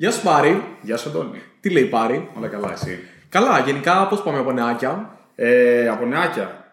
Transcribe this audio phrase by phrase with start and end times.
[0.00, 0.62] Γεια σου Πάρη.
[0.82, 1.40] Γεια σου, Αντώνη.
[1.60, 6.64] Τι λέει Πάρη; Όλα καλά, εσύ; Καλά, γενικά πώς πάμε από νεάκια; Ε, από νεάκια.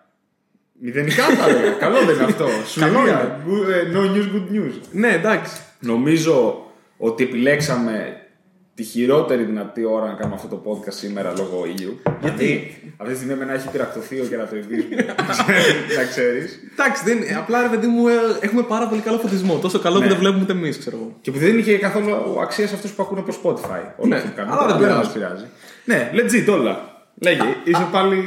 [0.80, 1.72] Μηδενικά θα έλεγα.
[1.84, 2.48] Καλό δεν είναι αυτό.
[2.68, 3.40] Σουηδία.
[3.48, 4.74] Good- ε, No news, good news.
[4.92, 5.62] Ναι, εντάξει.
[5.80, 6.66] Νομίζω
[6.98, 8.22] ότι επιλέξαμε
[8.78, 12.00] τη χειρότερη δυνατή ώρα να κάνουμε αυτό το podcast σήμερα λόγω ήλιου.
[12.22, 14.96] Γιατί; Αυτή τη στιγμή εμένα έχει πειρακτωθεί ο κερατοειδής μου.
[15.98, 16.60] Να ξέρεις.
[16.74, 19.58] Εντάξει, δεν, απλά ρε παιδί μου, ε, έχουμε πάρα πολύ καλό φωτισμό.
[19.58, 21.16] Τόσο καλό που δεν βλέπουμε ούτε εμείς, ξέρω εγώ.
[21.22, 23.82] Και που δεν είχε καθόλου αξία σε αυτούς που ακούνε από Spotify.
[23.98, 24.52] Όλα Ναι, αυτά που κάνουν.
[24.54, 24.98] αλλά δεν δεν πειράζει.
[24.98, 25.46] μας πειράζει.
[25.86, 26.96] Ναι, legit όλα.
[27.22, 28.24] Λέγε, είσαι πάλι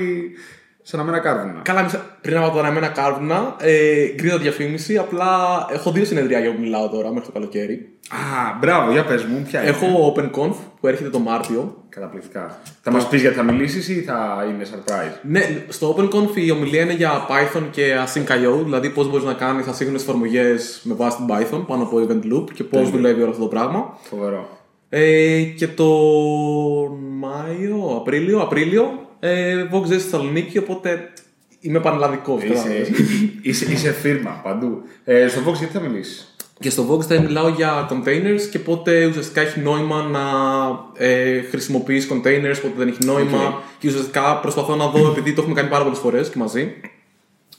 [0.90, 1.60] σαν αμένα κάρβουνα.
[1.62, 4.96] Καλά, μισά- πριν από τώρα εμένα κάρβουνα, ε, γκρίζα διαφήμιση.
[4.96, 5.28] Απλά
[5.72, 7.88] έχω δύο συνεδριάκια που μιλάω τώρα μέχρι το καλοκαίρι.
[8.10, 11.84] Α, μπράβο, για πες μου, ποια είναι; Έχω OpenConf που έρχεται το Μάρτιο.
[11.88, 12.58] Καταπληκτικά.
[12.82, 16.82] Θα μας πεις γιατί θα μιλήσεις ή θα είναι surprise; Ναι, στο OpenConf η ομιλία
[16.82, 21.26] είναι για Python και Async.io, δηλαδή πώς μπορείς να κάνεις ασύγχρονες εφαρμογές με βάση την
[21.28, 23.98] Python πάνω από event loop και πώς δουλεύει όλο αυτό το πράγμα.
[24.02, 24.48] Φοβερό.
[24.88, 25.86] Ε, και το
[27.18, 31.12] Μάιο, Απρίλιο, Απρίλιο, ε, Vox Day στη Θεσσαλονίκη, οπότε
[31.60, 32.42] είμαι πανελλαδικός.
[32.42, 32.90] Είσαι,
[33.42, 34.82] είσαι, είσαι φίρμα παντού.
[35.04, 39.06] Ε, στο Vox γιατί θα μιλήσεις; Και στο Vox Day μιλάω για containers και πότε
[39.06, 40.20] ουσιαστικά έχει νόημα να
[41.06, 43.62] ε, χρησιμοποιείς containers, πότε δεν έχει νόημα.
[43.78, 46.74] Και ουσιαστικά προσπαθώ να δω, επειδή το έχουμε κάνει πάρα πολλές φορές και μαζί,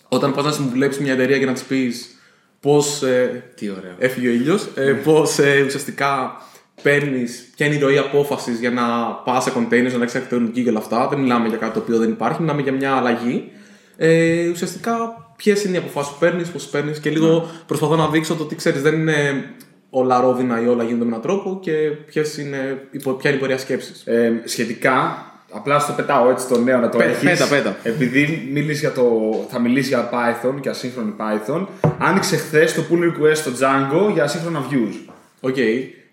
[0.08, 2.16] όταν πας να συμβουλέψεις μια εταιρεία και να της πεις
[2.60, 3.96] πώς ε, Τι ωραίο.
[3.98, 6.42] έφυγε ο ήλιος, ε, πώς ε, ουσιαστικά
[6.84, 8.84] παίρνεις, ποια είναι η ροή απόφασης για να
[9.26, 11.08] πας σε containers, να αλλάξει αρχιτεκτονική και όλα αυτά.
[11.08, 13.52] Δεν μιλάμε για κάτι το οποίο δεν υπάρχει, μιλάμε για μια αλλαγή.
[13.98, 14.94] Ε, ουσιαστικά,
[15.36, 18.56] ποιες είναι οι αποφάσεις που παίρνεις, πώς παίρνεις και λίγο προσπαθώ να δείξω το ότι
[18.56, 19.44] ξέρεις, δεν είναι
[19.90, 21.72] όλα ρόδινα ή όλα γίνονται με έναν τρόπο και
[22.06, 24.02] ποιες είναι, η πο- ποια είναι η πορεία σκέψης.
[24.06, 27.24] Ε, σχετικά, απλά στο πετάω έτσι το νέο να το Πέ- έχεις.
[27.30, 27.76] πέτα, πέτα.
[27.84, 29.10] Επειδή μίλησε για το,
[29.50, 31.66] θα μιλήσεις για Python και ασύγχρονη Python,
[31.98, 35.12] άνοιξε χθες το pull request στο Django για ασύγχρονα views.
[35.40, 35.56] Οκ.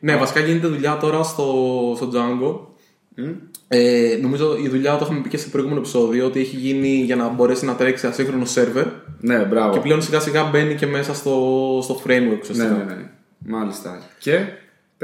[0.01, 1.45] Ναι, βασικά γίνεται δουλειά τώρα στο,
[1.97, 2.67] στο Django.
[3.69, 7.17] Ε, νομίζω η δουλειά το είχαμε πει και σε προηγούμενο επεισόδιο ότι έχει γίνει για
[7.17, 8.87] να μπορέσει να τρέξει ασύγχρονο σερβερ
[9.21, 9.73] Ναι, μπράβο.
[9.73, 11.35] και πλέον σιγά σιγά μπαίνει και μέσα στο,
[11.83, 12.69] στο framework ναι, ουσιαστικά.
[12.69, 13.11] ναι, ναι.
[13.39, 14.03] Μάλιστα.
[14.19, 14.45] Και;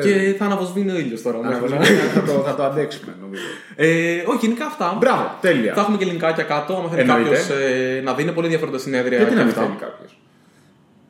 [0.03, 1.38] Και θα αναβοσβήνει ο ήλιος τώρα.
[1.38, 3.43] Ναι, μέχρι να- θα, το, θα το αντέξουμε, νομίζω.
[3.76, 4.97] ε, όχι, γενικά αυτά.
[5.00, 5.75] Μπράβο, τέλεια.
[5.75, 6.75] Θα έχουμε και linkάκια κάτω.
[6.76, 7.25] Αν θέλει Εννοείται.
[7.28, 9.16] κάποιος ε, να δει, είναι πολύ ενδιαφέροντα συνέδρια.
[9.19, 9.62] Γιατί και να μην αυτά.
[9.65, 10.19] θέλει κάποιος;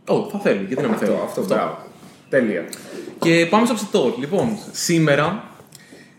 [0.07, 0.65] Όχι, θα θέλει.
[0.67, 1.11] Γιατί να μην θέλει.
[1.25, 1.79] Αυτό, αυτό, μπράβο.
[2.35, 2.65] Τέλεια.
[3.19, 4.15] Και πάμε στο ψητό.
[4.19, 5.45] Λοιπόν, σήμερα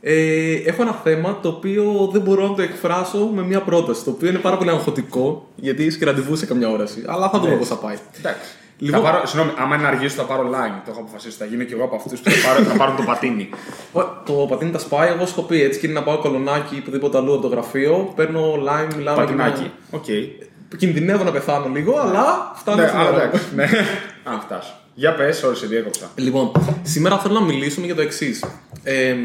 [0.02, 4.04] ε, έχω ένα θέμα το οποίο δεν μπορώ να το εκφράσω με μια πρόταση.
[4.04, 7.04] Το οποίο είναι πάρα πολύ αγχωτικό, γιατί είσαι ραντεβού σε καμιά όραση.
[7.08, 7.58] Αλλά θα δούμε Ναι.
[7.58, 7.96] πώς θα πάει.
[8.18, 8.50] Εντάξει.
[8.78, 10.82] Λοιπόν- Θα πάρω, συγγνώμη, άμα είναι αργήσω θα πάρω Lime.
[10.86, 11.38] Το έχω αποφασίσει.
[11.38, 13.50] Θα γίνω και εγώ από αυτούς που θα, πάρω, θα πάρουν το πατίνι.
[13.92, 16.76] Ω, Το πατίνι τα σπάει, εγώ σου έχω πει έτσι και είναι να πάω Κολωνάκι
[16.76, 18.14] ή οπουδήποτε αλλού από το γραφείο.
[18.16, 19.18] Παίρνω Lime, μιλάμε.
[19.24, 19.72] Πατινάκι.
[19.92, 20.02] Οκ.
[20.04, 23.24] και- Κινδυνεύω να πεθάνω λίγο, αλλά φτάνω Ναι, στην αλλά ώρα.
[23.24, 23.46] εντάξει.
[23.56, 23.64] Ναι.
[24.32, 24.74] Αν φτάσω.
[24.98, 26.12] Για πες, sorry, σε διέκοψα.
[26.16, 26.52] Λοιπόν,
[26.84, 28.44] σήμερα θέλω να μιλήσουμε για το εξής.
[28.84, 29.16] Ε,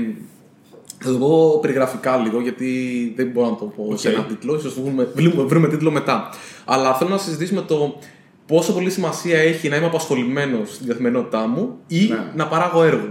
[0.98, 2.68] θα το πω περιγραφικά λίγο, γιατί
[3.16, 4.54] δεν μπορώ να το πω σε ένα τίτλο.
[4.56, 6.28] ίσως βρούμε, βρούμε, βρούμε τίτλο μετά.
[6.64, 7.98] Αλλά θέλω να συζητήσουμε το
[8.46, 12.18] πόσο πολύ σημασία έχει να είμαι απασχολημένος στην καθημερινότητά μου ή Ναι.
[12.34, 13.08] να παράγω έργο.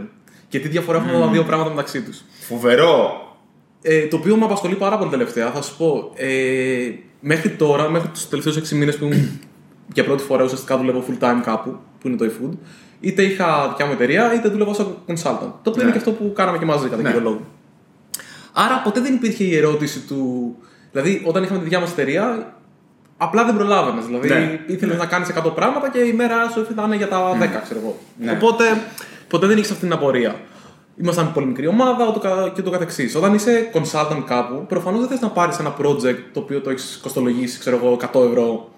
[0.47, 2.21] Και τι διαφορά έχουν αυτά τα δύο πράγματα μεταξύ τους.
[2.39, 3.11] Φοβερό.
[3.81, 5.51] Ε, το οποίο με απασχολεί πάρα πολύ τελευταία.
[5.51, 6.11] Θα σου πω.
[6.15, 9.39] Ε, μέχρι τώρα, μέχρι τους τελευταίους 6 μήνες που ήμουν
[9.93, 12.57] για πρώτη φορά ουσιαστικά δουλεύω full time κάπου, που είναι το eFood,
[12.99, 15.51] είτε είχα δικιά μου εταιρεία, είτε δούλευα σαν consultant.
[15.63, 15.81] Το οποίο Ναι.
[15.81, 17.09] είναι και αυτό που κάναμε και μαζί κατά Ναι.
[17.11, 17.41] κύριο λόγο.
[18.53, 20.55] Άρα ποτέ δεν υπήρχε η ερώτηση του.
[20.91, 22.53] Δηλαδή, όταν είχαμε τη δικιά μας εταιρεία,
[23.17, 24.05] απλά δεν προλάβαινες.
[24.05, 24.59] Δηλαδή, Ναι.
[24.67, 27.97] ήθελες να κάνεις 100 πράγματα και η μέρα σου ήταν για τα 10, ξέρω εγώ.
[28.19, 28.31] Ναι.
[28.31, 28.63] Οπότε
[29.27, 30.35] ποτέ δεν είχες αυτή την απορία.
[31.01, 33.15] Ήμασταν πολύ μικρή ομάδα ούτω κα- και το καθεξής.
[33.15, 36.99] Όταν είσαι consultant κάπου, προφανώς δεν θες να πάρεις ένα project το οποίο το έχεις
[37.03, 38.69] κοστολογήσει, ξέρω εγώ, 100 ευρώ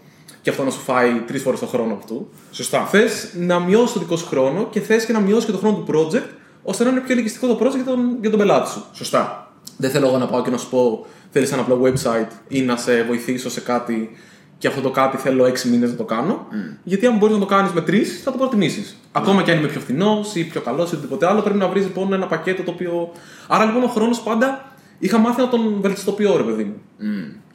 [0.41, 2.29] και αυτό να σου φάει τρεις φορές το χρόνο αυτού.
[2.51, 2.85] Σωστά.
[2.85, 5.77] Θες να μειώσεις το δικό σου χρόνο και θες και να μειώσεις και το χρόνο
[5.77, 6.29] του project,
[6.63, 8.83] ώστε να είναι πιο ελκυστικό το project για τον, για τον πελάτη σου.
[8.93, 9.51] Σωστά.
[9.77, 12.77] Δεν θέλω εγώ να πάω και να σου πω θέλεις ένα απλό website ή να
[12.77, 14.09] σε βοηθήσω σε κάτι
[14.57, 16.47] και αυτό το κάτι θέλω 6 μήνες να το κάνω.
[16.83, 18.97] Γιατί αν μπορείς να το κάνεις με 3, θα το προτιμήσεις.
[19.11, 21.83] Ακόμα και αν είμαι πιο φθηνός ή πιο καλός ή οτιδήποτε άλλο, πρέπει να βρεις
[21.83, 23.11] λοιπόν ένα πακέτο το οποίο.
[23.47, 26.81] Άρα λοιπόν ο χρόνος πάντα είχα μάθει να τον βελτιστοποιώ, ρε παιδί μου.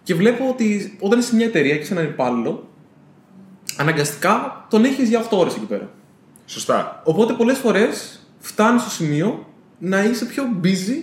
[0.03, 2.69] Και βλέπω ότι όταν είσαι σε μια εταιρεία και είσαι έναν υπάλληλο,
[3.77, 5.89] αναγκαστικά τον έχεις για 8 ώρες εκεί πέρα.
[6.47, 7.01] Σωστά.
[7.05, 9.47] Οπότε πολλές φορές φτάνεις στο σημείο
[9.79, 11.03] να είσαι πιο busy.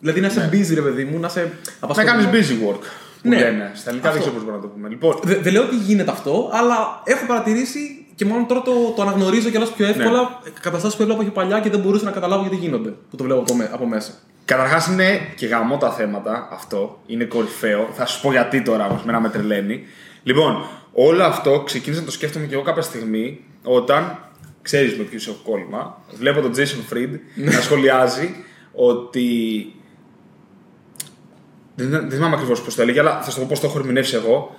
[0.00, 1.46] Δηλαδή να είσαι busy, ρε παιδί μου, να είσαι Ναι.
[1.88, 2.48] Να κάνεις απασχολημένος.
[2.48, 2.80] busy work.
[3.22, 3.38] Που Ναι.
[3.38, 3.70] λένε.
[3.74, 4.20] Στα ελληνικά δεν Αυτό.
[4.20, 4.88] ξέρω πώς μπορούμε να το πούμε.
[4.88, 9.02] Λοιπόν, Δεν δεν λέω ότι γίνεται αυτό, αλλά έχω παρατηρήσει και μάλλον τώρα το, το
[9.02, 10.50] αναγνωρίζω κιόλας πιο εύκολα Ναι.
[10.60, 12.88] καταστάσει που έβλεπα και παλιά και δεν μπορούσα να καταλάβω γιατί γίνονται.
[13.10, 14.12] Που το βλέπω από, με- από μέσα.
[14.44, 17.00] Καταρχάς είναι και γαμό τα θέματα αυτό.
[17.06, 17.88] Είναι κορυφαίο.
[17.94, 19.82] Θα σου πω γιατί τώρα όμως, μένα με τρελαίνει.
[20.22, 20.64] Λοιπόν,
[21.00, 24.30] όλο αυτό ξεκίνησε να το σκέφτομαι και εγώ κάποια στιγμή όταν
[24.62, 26.02] ξέρεις με ποιου έχω κόλλημα.
[26.18, 28.34] Βλέπω τον Jason Fried να σχολιάζει
[28.72, 29.26] ότι.
[31.74, 34.16] Δεν, δεν θυμάμαι ακριβώς πώς το έλεγε, αλλά θα σου πω πώς το έχω ερμηνεύσει
[34.16, 34.56] εγώ.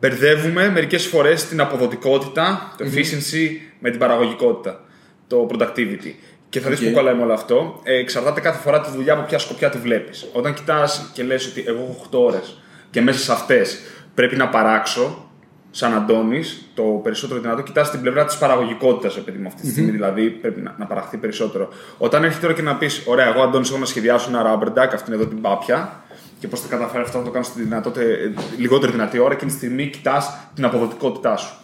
[0.00, 4.84] Μπερδεύουμε μερικές φορές την αποδοτικότητα, το efficiency με την παραγωγικότητα,
[5.26, 6.12] το productivity.
[6.48, 6.86] Και θα δεις Οκ.
[6.86, 7.80] που κολλάει με όλο αυτό.
[7.82, 10.26] Ε, εξαρτάται κάθε φορά τη δουλειά από ποια σκοπιά τη βλέπεις.
[10.32, 12.58] Όταν κοιτάς και λες ότι εγώ έχω 8 ώρες
[12.90, 13.78] και μέσα σε αυτές
[14.14, 15.28] πρέπει να παράξω,
[15.70, 19.90] σαν Αντώνης, το περισσότερο δυνατό, κοιτάς την πλευρά της παραγωγικότητας, επειδή μου αυτή τη στιγμή
[19.90, 21.68] δηλαδή πρέπει να, να παραχθεί περισσότερο.
[21.98, 24.88] Όταν έρχεται τώρα και να πεις, Ωραία, εγώ Αντώνης, έχω να σχεδιάσω ένα rubber duck,
[24.92, 26.04] αυτήν εδώ την πάπια,
[26.38, 29.50] και πώς θα καταφέρει αυτό να το κάνει στη δυνατότητα, ε, λιγότερη δυνατή ώρα, εκείνη
[29.50, 31.54] τη στιγμή κοιτάς την αποδοτικότητά σου.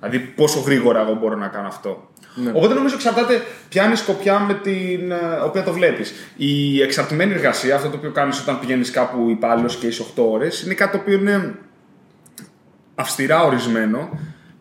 [0.00, 2.10] Δηλαδή, πόσο γρήγορα εγώ μπορώ να κάνω αυτό.
[2.34, 2.50] Ναι.
[2.54, 6.12] Οπότε νομίζω εξαρτάται ποια είναι η σκοπιά με την ε, οποία το βλέπεις.
[6.36, 10.62] Η εξαρτημένη εργασία, αυτό το οποίο κάνεις όταν πηγαίνεις κάπου υπάλληλος και είσαι 8 ώρες,
[10.62, 11.54] είναι κάτι το οποίο είναι
[12.98, 14.08] αυστηρά ορισμένο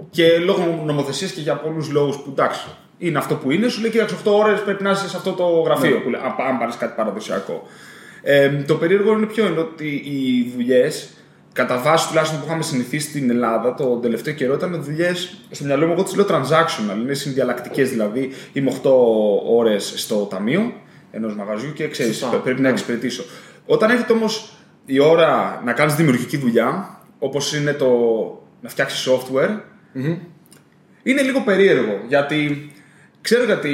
[0.10, 2.68] και λόγω νομοθεσίας και για πολλούς λόγους που εντάξει,
[2.98, 5.44] είναι αυτό που είναι, σου λέει κοίταξε 8 ώρες πρέπει να είσαι σε αυτό το
[5.44, 5.90] γραφείο.
[5.90, 5.96] Ναι.
[5.96, 7.68] Που λέει, αν, αν πάρεις κάτι παραδοσιακό.
[8.22, 11.10] Ε, το περίεργο είναι ποιο είναι ότι οι δουλειές,
[11.54, 15.86] κατά βάση τουλάχιστον που είχαμε συνηθίσει στην Ελλάδα το τελευταίο καιρό, ήταν δουλειές, στο μυαλό
[15.86, 18.32] μου εγώ τις λέω transactional, είναι συνδιαλλακτικές δηλαδή.
[18.54, 18.90] Είμαι 8
[19.56, 20.74] ώρες στο ταμείο
[21.12, 22.38] ενός μαγαζιού και ξέρεις, Σωστά.
[22.38, 23.24] πρέπει να εξυπηρετήσω.
[23.66, 24.52] Όταν έρχεται όμως
[24.86, 27.88] η ώρα να κάνεις δημιουργική δουλειά, όπως είναι το
[28.62, 29.60] να φτιάξεις software,
[31.04, 32.00] είναι λίγο περίεργο.
[32.08, 32.72] Γιατί
[33.22, 33.72] ξέρω γιατί.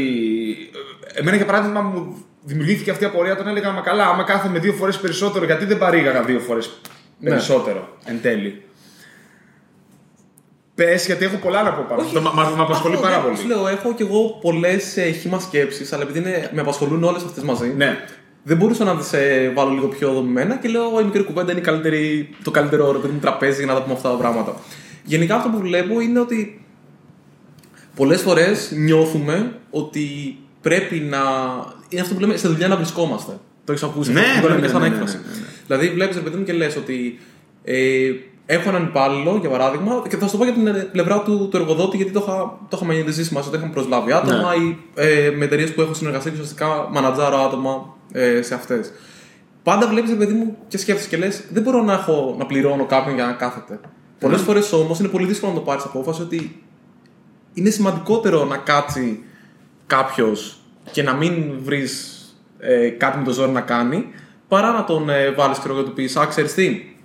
[1.13, 4.60] ε, Εμένα για παράδειγμα μου δημιουργήθηκε αυτή η απορία όταν έλεγα Μα καλά, άμα κάθομαι
[4.60, 6.80] δύο φορές περισσότερο, γιατί δεν παρήγαγα δύο φορές
[7.19, 7.30] Ναι.
[7.30, 8.62] περισσότερο εν τέλει.
[10.75, 12.01] Πες, γιατί έχω πολλά να πω πάνω.
[12.01, 13.38] Αυτό μα- μα- με απασχολεί Αυτό, πάρα ναι, πολύ.
[13.38, 17.44] σου λέω, έχω κι εγώ πολλές χήμα σκέψει, αλλά επειδή είναι, με απασχολούν όλες αυτές
[17.44, 18.06] μαζί, Ναι.
[18.44, 21.60] Δεν μπορούσα να τι ε, βάλω λίγο πιο δομημένα και λέω: Η μικρή κουβέντα είναι
[21.62, 24.56] η καλύτερη, το καλύτερο ρε παιδί μου, τραπέζι για να τα πούμε αυτά τα πράγματα.
[25.04, 26.62] Γενικά αυτό που βλέπω είναι ότι
[27.95, 31.19] πολλές φορές νιώθουμε ότι πρέπει να.
[31.90, 33.31] Είναι αυτό που λέμε σε δουλειά να βρισκόμαστε.
[33.66, 35.18] Το έχεις ακούσει Ναι, αυτό, το ναι, λέμε ναι, σαν ναι, ναι, έκφραση.
[35.18, 35.48] ναι, ναι.
[35.68, 37.19] Δηλαδή, βλέπεις ρε παιδί μου και λες ότι
[37.63, 38.12] ε,
[38.45, 41.48] έχω έναν υπάλληλο, για παράδειγμα, και θα σου το πω για την ε, πλευρά του,
[41.51, 44.63] του εργοδότη, γιατί το, είχα, το είχαμε ζήσει μαζί, ότι είχαμε προσλάβει άτομα Ναι.
[44.63, 48.92] ή ε, με εταιρείες που έχω συνεργαστεί και ουσιαστικά μανατζάρω άτομα ε, σε αυτές.
[49.63, 52.86] Πάντα βλέπεις, ρε παιδί μου, και σκέφτεσαι και λες: Δεν μπορώ να, έχω, να πληρώνω
[52.86, 53.80] κάποιον για να κάθεται.
[54.19, 56.63] Πολλές φορές όμως είναι πολύ δύσκολο να το πάρεις απόφαση ότι
[57.54, 59.24] είναι σημαντικότερο να κάτσει
[59.88, 60.57] κάποιος
[60.92, 62.18] και να μην βρεις
[62.60, 64.07] ε, κάτι με το ζόρι να κάνει,
[64.48, 66.95] παρά να τον ε, βάλεις και να του πεις: Α, ξέρεις τι,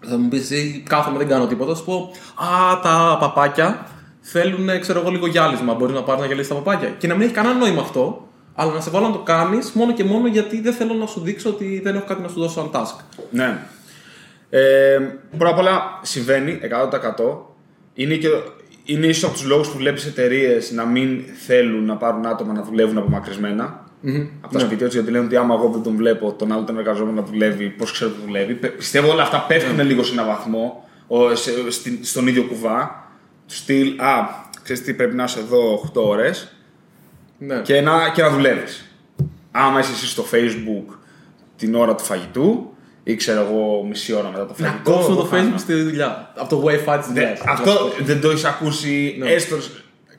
[0.00, 1.70] θα μου πεις εσύ, κάθομαι, δεν κάνω τίποτα.
[1.70, 3.86] Θα σου πω: Α, τα παπάκια
[4.20, 5.74] θέλουν, ε, ξέρω εγώ, λίγο γυάλισμα.
[5.74, 6.88] Μπορείς να πάρεις να γυαλίσεις τα παπάκια.
[6.88, 9.92] Και να μην έχει κανένα νόημα αυτό, αλλά να σε βάλω να το κάνεις μόνο
[9.92, 12.52] και μόνο γιατί δεν θέλω να σου δείξω ότι δεν έχω κάτι να σου δώσω
[12.54, 13.24] σαν task.
[13.30, 13.58] Ναι.
[14.50, 14.98] Ε,
[15.38, 17.54] πρώτα απ' όλα συμβαίνει 100%.
[17.94, 18.28] Είναι, και,
[18.84, 22.62] είναι ίσως από τους λόγους που βλέπεις εταιρείες να μην θέλουν να πάρουν άτομα να
[22.62, 23.84] δουλεύουν απομακρυσμένα.
[24.40, 24.64] Από τα Ναι.
[24.66, 27.26] σπίτια τους, γιατί λένε ότι άμα εγώ δεν τον βλέπω, τον άλλο τον εργαζόμενο να
[27.26, 28.54] δουλεύει, πώς ξέρω ότι δουλεύει.
[28.54, 33.04] Πε- Πιστεύω όλα αυτά πέφτουν λίγο σε έναν βαθμό, ο- σε- στην- στον ίδιο κουβά.
[33.48, 34.28] Του στυλ, α,
[34.62, 36.52] ξέρεις τι, πρέπει να είσαι εδώ 8 ώρες
[37.38, 37.56] Ναι.
[37.56, 38.90] και να, και να δουλεύεις.
[39.50, 40.94] Άμα είσαι εσύ στο Facebook
[41.56, 42.70] την ώρα του φαγητού
[43.04, 44.90] ή ξέρω εγώ μισή ώρα μετά το Να φαγητό.
[44.90, 46.32] κόψουμε εγώ το θα- Facebook στη δουλειά.
[46.36, 47.40] Από το WiFi της Δε- δουλειάς.
[47.46, 49.30] αυτό δεν το έχεις ακούσει Ναι.
[49.30, 49.56] έστω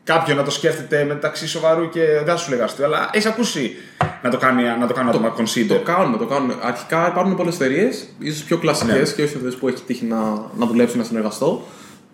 [0.04, 3.76] κάποιον να το σκέφτεται μεταξύ σοβαρού και δεν θα σου λέγα αστείο, αλλά έχεις ακούσει
[4.24, 5.66] να το κάνει, να το κάνει άτομα consider.
[5.68, 6.56] Το κάνουμε, το κάνουμε.
[6.62, 9.16] Αρχικά υπάρχουν πολλές εταιρείες, ίσως πιο κλασικές Ναι.
[9.16, 10.18] και όχι αυτές που έχει τύχει να,
[10.58, 11.62] να δουλέψει, να συνεργαστώ,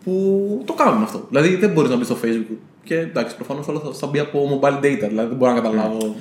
[0.03, 1.25] που το κάνουν αυτό.
[1.29, 2.57] Δηλαδή δεν μπορείς να μπεις στο Facebook.
[2.83, 6.15] Και εντάξει, προφανώς όλα θα, θα μπει από mobile data, δηλαδή δεν μπορώ να καταλάβω.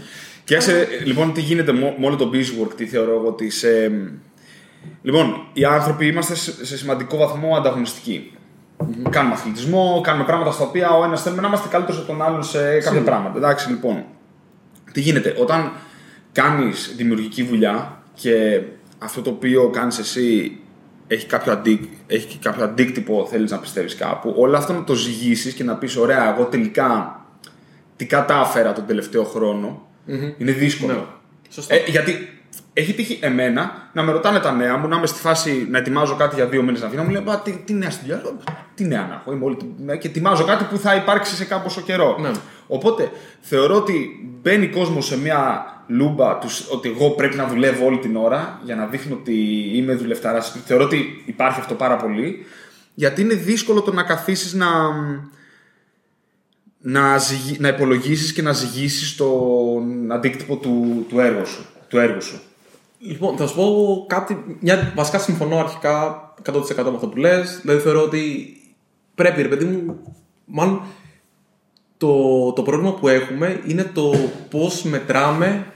[0.45, 3.51] Και άξε, λοιπόν, τι γίνεται με με όλο το busy work, τι θεωρώ εγώ ότι
[3.51, 3.69] σε...
[5.03, 8.33] Λοιπόν, οι άνθρωποι είμαστε σε σε σημαντικό βαθμό ανταγωνιστικοί.
[9.11, 12.43] Κάνουμε αθλητισμό, κάνουμε πράγματα στα οποία ο ένας θέλουμε να είμαστε καλύτερος από τον άλλον
[12.43, 13.39] σε κάποια πράγματα.
[13.39, 14.05] Εντάξει, λοιπόν.
[14.93, 15.73] Τι γίνεται, όταν
[16.33, 18.61] κάνεις δημιουργική δουλειά και
[18.99, 20.57] αυτό το οποίο κάνεις εσύ
[21.07, 24.95] έχει κάποιο, αντίκ, έχει και κάποιο αντίκτυπο, θέλεις να πιστεύεις κάπου, όλο αυτό να το
[24.95, 27.21] ζυγίσεις και να πεις: Ωραία, εγώ τελικά
[27.97, 29.87] τι κατάφερα τον τελευταίο χρόνο,
[30.39, 30.93] είναι δύσκολο.
[30.93, 31.01] Ναι.
[31.49, 31.75] Σωστά.
[31.75, 32.29] Ε, γιατί
[32.73, 36.15] έχει τύχει εμένα να με ρωτάνε τα νέα μου, να είμαι στη φάση να ετοιμάζω
[36.17, 37.03] κάτι για δύο μήνες να φύγω.
[37.03, 38.23] Μου λένε «Μπα, τι, τι νέα στη δουλειά.
[38.75, 39.33] Τι νέα να έχω.
[39.33, 42.17] Είμαι όλη την- και ετοιμάζω κάτι που θα υπάρξει σε κάποιο καιρό.
[42.21, 42.31] Ναι.
[42.67, 44.11] Οπότε θεωρώ ότι
[44.43, 48.75] μπαίνει κόσμος σε μια λούμπα τους, ότι εγώ πρέπει να δουλεύω όλη την ώρα για
[48.75, 49.35] να δείχνω ότι
[49.75, 50.57] είμαι δουλευταράς.
[50.65, 52.47] Θεωρώ ότι υπάρχει αυτό πάρα πολύ.
[52.95, 54.69] Γιατί είναι δύσκολο το να καθίσεις να,
[56.79, 62.23] να, ζυγι- να υπολογίσεις και να ζυγίσεις τον αντίκτυπο του, του, έργου σου, του έργου
[62.23, 62.41] σου.
[62.99, 64.57] Λοιπόν, θα σου πω κάτι.
[64.61, 67.59] Μια, βασικά συμφωνώ αρχικά 100% με αυτό που λες.
[67.61, 68.53] Δηλαδή θεωρώ ότι
[69.15, 69.99] πρέπει, ρε παιδί μου,
[70.45, 70.83] μάλλον
[72.03, 74.13] το, το πρόβλημα που έχουμε είναι το
[74.51, 75.67] πώς μετράμε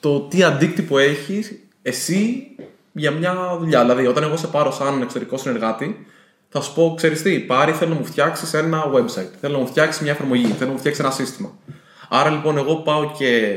[0.00, 2.46] το τι αντίκτυπο έχει εσύ
[2.92, 3.80] για μια δουλειά.
[3.80, 6.06] Δηλαδή, όταν εγώ σε πάρω σαν εξωτερικό συνεργάτη,
[6.48, 9.66] θα σου πω, ξέρεις τι, πάρει, θέλω να μου φτιάξεις ένα website, θέλω να μου
[9.66, 11.58] φτιάξεις μια εφαρμογή, θέλω να μου φτιάξεις ένα σύστημα.
[12.08, 13.56] Άρα λοιπόν, εγώ πάω και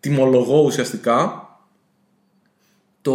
[0.00, 1.48] τιμολογώ ουσιαστικά
[3.02, 3.14] το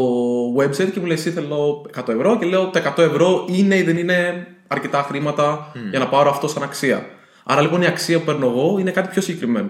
[0.58, 3.84] website και μου λέει εσύ θέλω 100 ευρώ και λέω τα 100 ευρώ είναι ή
[3.84, 7.10] δεν είναι αρκετά χρήματα για να πάρω αυτό σαν αξία.
[7.52, 9.70] Άρα λοιπόν η αξία που παίρνω εγώ είναι κάτι πιο συγκεκριμένο.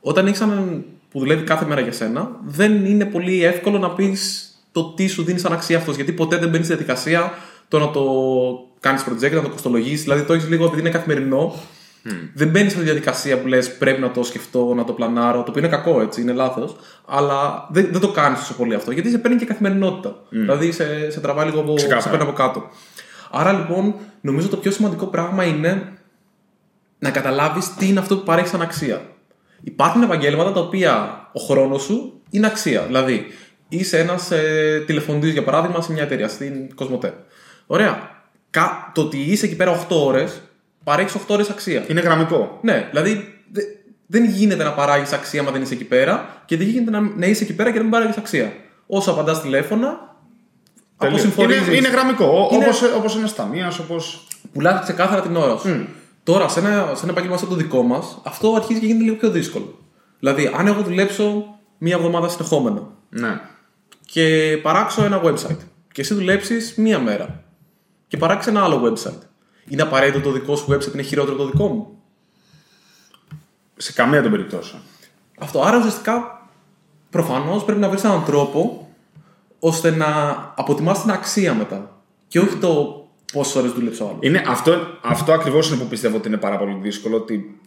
[0.00, 4.50] Όταν έχεις έναν που δουλεύει κάθε μέρα για σένα, δεν είναι πολύ εύκολο να πεις
[4.72, 5.96] το τι σου δίνει σαν αξία αυτός.
[5.96, 7.32] Γιατί ποτέ δεν μπαίνει στη διαδικασία
[7.68, 8.02] το να το
[8.80, 10.02] κάνεις project, να το κοστολογήσει.
[10.02, 11.54] Δηλαδή το έχεις λίγο επειδή είναι καθημερινό.
[12.34, 15.42] Δεν μπαίνεις σε τη διαδικασία που λες πρέπει να το σκεφτώ, να το πλανάρω.
[15.42, 16.76] Το οποίο είναι κακό, έτσι, είναι λάθος.
[17.06, 18.90] Αλλά δεν, δεν το κάνεις τόσο πολύ αυτό.
[18.90, 20.16] Γιατί σε παίρνει και καθημερινότητα.
[20.30, 22.70] Δηλαδή σε, σε τραβάει λίγο από, σε παίρνει από κάτω.
[23.30, 25.95] Άρα λοιπόν, νομίζω το πιο σημαντικό πράγμα είναι
[26.98, 29.02] να καταλάβεις τι είναι αυτό που παρέχεις σαν αξία.
[29.62, 32.82] Υπάρχουν επαγγέλματα τα οποία ο χρόνος σου είναι αξία.
[32.82, 33.26] Δηλαδή,
[33.68, 37.14] είσαι ένας ε, τηλεφωνητής, για παράδειγμα, σε μια εταιρεία, στην Κοσμοτέ.
[37.66, 38.10] Ωραία.
[38.50, 40.42] Κα, το ότι είσαι εκεί πέρα 8 ώρες,
[40.84, 41.84] παρέχεις 8 ώρες αξία.
[41.88, 42.58] Είναι γραμμικό.
[42.62, 43.60] Ναι, δηλαδή δε,
[44.06, 47.26] δεν γίνεται να παράγεις αξία αν δεν είσαι εκεί πέρα και δεν γίνεται να, να
[47.26, 48.52] είσαι εκεί πέρα και να μην παράγεις αξία.
[48.86, 50.16] Όσο απαντάς τηλέφωνα,
[51.38, 52.48] είναι, είναι γραμμικό.
[52.52, 52.66] Είναι...
[52.96, 53.96] Όπως ένα ταμεία, όπω.
[54.52, 55.68] Πουλάς ξεκάθαρα την ώρα σου.
[55.68, 55.86] Mm.
[56.26, 59.16] Τώρα, σε ένα, σε ένα επάγγελμα σαν το δικό μας, αυτό αρχίζει και γίνεται λίγο
[59.16, 59.78] πιο δύσκολο.
[60.18, 61.44] Δηλαδή, αν εγώ δουλέψω
[61.78, 63.40] μία εβδομάδα συνεχόμενα ναι.
[64.06, 65.58] και παράξω ένα website
[65.92, 67.42] και εσύ δουλέψεις μία μέρα
[68.08, 69.20] και παράξεις ένα άλλο website,
[69.68, 72.02] είναι απαραίτητο το δικό σου website είναι χειρότερο από το δικό μου;
[73.76, 74.82] Σε καμία των περιπτώσεων.
[75.38, 75.62] Αυτό.
[75.62, 76.48] Άρα ουσιαστικά
[77.10, 78.90] προφανώς πρέπει να βρεις έναν τρόπο
[79.58, 80.06] ώστε να
[80.56, 82.00] αποτιμάς την αξία μετά.
[82.28, 86.16] Και όχι το πόσες ώρες δούλεψε ο άλλος; Είναι, αυτό αυτό ακριβώς είναι που πιστεύω
[86.16, 87.16] ότι είναι πάρα πολύ δύσκολο.
[87.16, 87.58] Ότι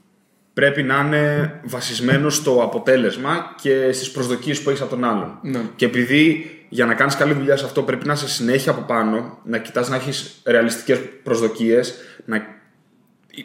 [0.54, 5.40] πρέπει να είναι βασισμένος στο αποτέλεσμα και στις προσδοκίες που έχεις από τον άλλον.
[5.42, 5.62] Ναι.
[5.76, 9.38] Και επειδή για να κάνεις καλή δουλειά σε αυτό πρέπει να είσαι συνέχεια από πάνω,
[9.44, 11.96] να κοιτάς να έχεις ρεαλιστικές προσδοκίες.
[12.26, 12.42] Να...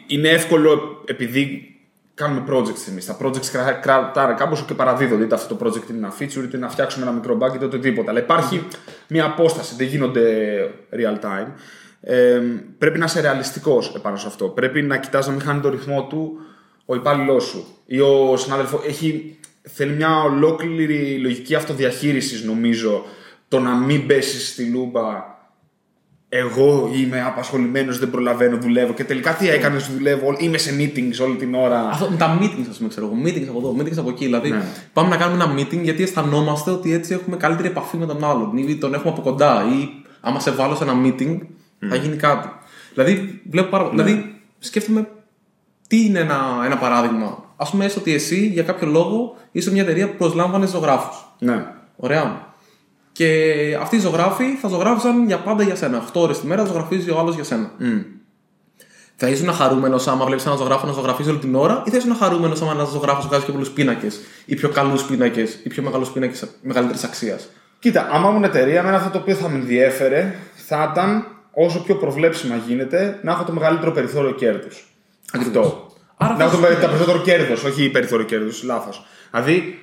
[0.07, 1.75] Είναι εύκολο επειδή
[2.13, 3.05] κάνουμε projects εμείς.
[3.05, 3.47] Τα projects
[3.81, 5.23] κρατάνε κάπως και παραδίδονται.
[5.23, 8.09] Είτε αυτό το project είναι ένα feature, είτε να φτιάξουμε ένα μικρό bug, είτε οτιδήποτε.
[8.09, 8.67] Αλλά υπάρχει
[9.07, 10.23] μια απόσταση, δεν γίνονται
[10.91, 11.47] real time
[12.07, 12.41] ε,
[12.77, 14.47] πρέπει να είσαι ρεαλιστικός επάνω σε αυτό.
[14.47, 16.37] Πρέπει να κοιτά να μην χάνει το ρυθμό του
[16.85, 18.81] ο υπάλληλός σου ή ο συνάδελφο.
[18.87, 23.03] Έχει, θέλει μια ολόκληρη λογική αυτοδιαχείρισης, νομίζω,
[23.47, 25.33] το να μην πέσεις στη λούμπα.
[26.29, 28.93] Εγώ είμαι απασχολημένος, δεν προλαβαίνω, δουλεύω.
[28.93, 31.89] Και τελικά τι έκανες, δουλεύω, είμαι σε meetings όλη την ώρα.
[31.89, 33.15] Αυτό με τα meetings, ας πούμε, ξέρω εγώ.
[33.25, 34.25] Meetings από εδώ, meetings από εκεί.
[34.25, 34.63] Δηλαδή, ναι.
[34.93, 38.57] πάμε να κάνουμε ένα meeting γιατί αισθανόμαστε ότι έτσι έχουμε καλύτερη επαφή με τον άλλον
[38.57, 39.65] ή τον έχουμε από κοντά.
[39.79, 39.89] Ή
[40.21, 41.37] άμα σε βάλω σε ένα meeting,
[41.89, 42.49] θα γίνει κάτι.
[42.93, 43.83] Δηλαδή, βλέπω πάρα...
[43.83, 44.03] ναι.
[44.03, 45.07] δηλαδή σκέφτομαι
[45.87, 47.43] τι είναι ένα, ένα παράδειγμα.
[47.55, 51.25] Α πούμε, έστω ότι εσύ για κάποιο λόγο είσαι μια εταιρεία που προσλάμβανε ζωγράφους.
[51.39, 51.65] Ναι.
[51.95, 52.53] Ωραία.
[53.11, 56.03] Και αυτοί οι ζωγράφοι θα ζωγράφησαν για πάντα για σένα.
[56.07, 57.71] 8 ώρες τη μέρα ζωγραφίζει ο άλλος για σένα.
[57.79, 58.03] Mm.
[59.15, 62.15] Θα ήσουν χαρούμενο άμα βλέπεις έναν ζωγράφο να ζωγραφίζει όλη την ώρα, ή θα ήσουν
[62.15, 66.05] χαρούμενο άμα ένας ζωγράφος βγάζει πιο πολλούς πίνακες, ή πιο καλούς πίνακες, ή πιο μεγάλου
[66.13, 67.47] πίνακες μεγαλύτερης αξίας.
[67.79, 71.95] Κοίτα, άμα ήμουν εταιρεία, εμένα αυτό το οποίο θα με ενδιέφερε θα ήταν όσο πιο
[71.95, 74.85] προβλέψιμα γίνεται, να έχω το μεγαλύτερο περιθώριο κέρδους.
[75.33, 75.87] Αυτό.
[76.17, 79.05] Άρα να έχω το περισσότερο κέρδος, όχι περιθώριο κέρδους, λάθος.
[79.31, 79.79] Δηλαδή,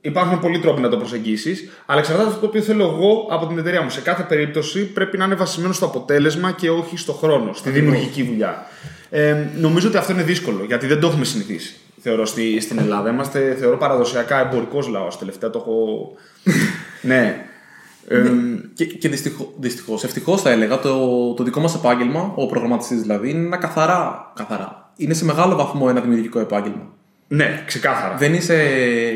[0.00, 3.58] υπάρχουν πολλοί τρόποι να το προσεγγίσεις, αλλά εξαρτάται αυτό το οποίο θέλω εγώ από την
[3.58, 3.90] εταιρεία μου.
[3.90, 8.22] Σε κάθε περίπτωση πρέπει να είναι βασισμένο στο αποτέλεσμα και όχι στο χρόνο, στη δημιουργική
[8.22, 8.66] δουλειά.
[9.10, 11.74] Ε, νομίζω ότι αυτό είναι δύσκολο, γιατί δεν το έχουμε συνηθίσει.
[12.02, 13.10] Θεωρώ στη, στην Ελλάδα.
[13.10, 15.18] Είμαστε, θεωρώ, παραδοσιακά εμπορικός λαός.
[15.18, 16.12] Τελευταία το έχω.
[17.10, 17.49] ναι.
[18.08, 18.32] Ε,
[18.74, 19.08] και, και
[19.58, 24.32] δυστυχώς, ευτυχώς θα έλεγα, το, το δικό μας επάγγελμα, ο προγραμματιστής δηλαδή, είναι ένα καθαρά,
[24.36, 24.92] καθαρά.
[24.96, 26.92] Είναι σε μεγάλο βαθμό ένα δημιουργικό επάγγελμα.
[27.28, 28.16] Ναι, ξεκάθαρα.
[28.16, 28.56] Δεν είσαι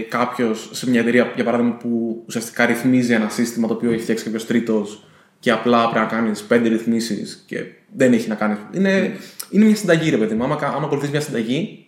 [0.09, 4.25] κάποιος σε μια εταιρεία, για παράδειγμα, που ουσιαστικά ρυθμίζει ένα σύστημα το οποίο έχει φτιάξει
[4.25, 5.07] κάποιος τρίτος
[5.39, 7.65] και απλά πρέπει να κάνεις πέντε ρυθμίσεις και
[7.97, 8.57] δεν έχει να κάνει.
[8.73, 9.17] Είναι,
[9.51, 10.45] είναι μια συνταγή, ρε παιδί μου.
[10.45, 11.87] Άμα, άμα ακολουθείς μια συνταγή,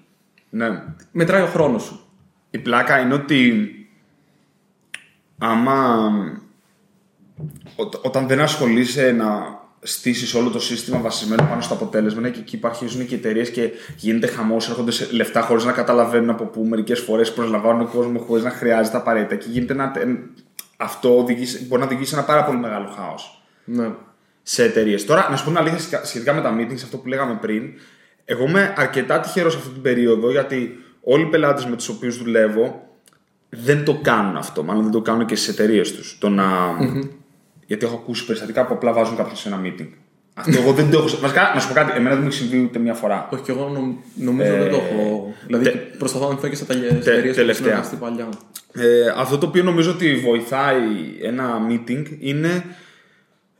[0.50, 0.82] ναι.
[1.12, 2.00] μετράει ο χρόνος σου.
[2.50, 3.70] Η πλάκα είναι ότι
[5.38, 6.10] άμα
[8.02, 12.56] όταν δεν ασχολείσαι να στήσεις όλο το σύστημα βασισμένο πάνω στο αποτέλεσμα, ναι, και εκεί
[12.56, 17.00] υπάρχουν και εταιρείες και γίνεται χαμός, έρχονται σε λεφτά χωρίς να καταλαβαίνουν από πού μερικές
[17.00, 19.34] φορές προσλαμβάνουν κόσμο χωρίς να χρειάζεται απαραίτητα.
[19.34, 19.92] Και γίνεται ένα,
[20.76, 23.42] αυτό οδηγήσει, μπορεί να οδηγήσει σε ένα πάρα πολύ μεγάλο χάος.
[23.64, 23.90] Ναι.
[24.42, 25.04] Σε εταιρείες.
[25.04, 27.72] Τώρα, να σου πω ένα αλήθεια σχετικά με τα meetings, αυτό που λέγαμε πριν.
[28.24, 32.86] Εγώ είμαι αρκετά τυχερός αυτή την περίοδο γιατί όλοι οι πελάτες με τους οποίους δουλεύω
[33.48, 34.62] δεν το κάνουν αυτό.
[34.62, 36.16] Μάλλον δεν το κάνουν και στις εταιρείες τους.
[36.20, 36.44] Το να.
[36.80, 37.08] Mm-hmm.
[37.66, 39.88] Γιατί έχω ακούσει περιστατικά που απλά βάζουν κάποιον σε ένα meeting.
[40.34, 41.16] Αυτό εγώ δεν το έχω.
[41.20, 43.28] Βασικά, να σου πω κάτι, εμένα δεν μου έχει συμβεί ούτε μία φορά.
[43.32, 45.34] Όχι, και εγώ νομ- νομίζω δεν το έχω.
[45.46, 47.54] Δηλαδή προσπαθώ να ανθώ και σε εταιρείε που τελευταία.
[47.54, 48.28] συνεργαστεί παλιά.
[48.72, 50.82] Ε, αυτό το οποίο νομίζω ότι βοηθάει
[51.22, 52.64] ένα meeting είναι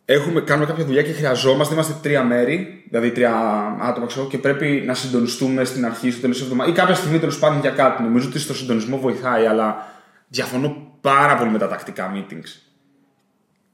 [0.04, 3.34] έχουμε, κάνουμε κάποια δουλειά και χρειαζόμαστε, είμαστε τρία μέρη, δηλαδή τρία
[3.80, 7.18] άτομα ξέρω, και πρέπει να συντονιστούμε στην αρχή, στο τέλος της εβδομάδας ή κάποια στιγμή
[7.18, 8.02] τέλος πάντων για κάτι.
[8.02, 9.86] Νομίζω ότι στο συντονισμό βοηθάει, αλλά
[10.28, 12.65] διαφωνώ πάρα πολύ με τα τακτικά meetings.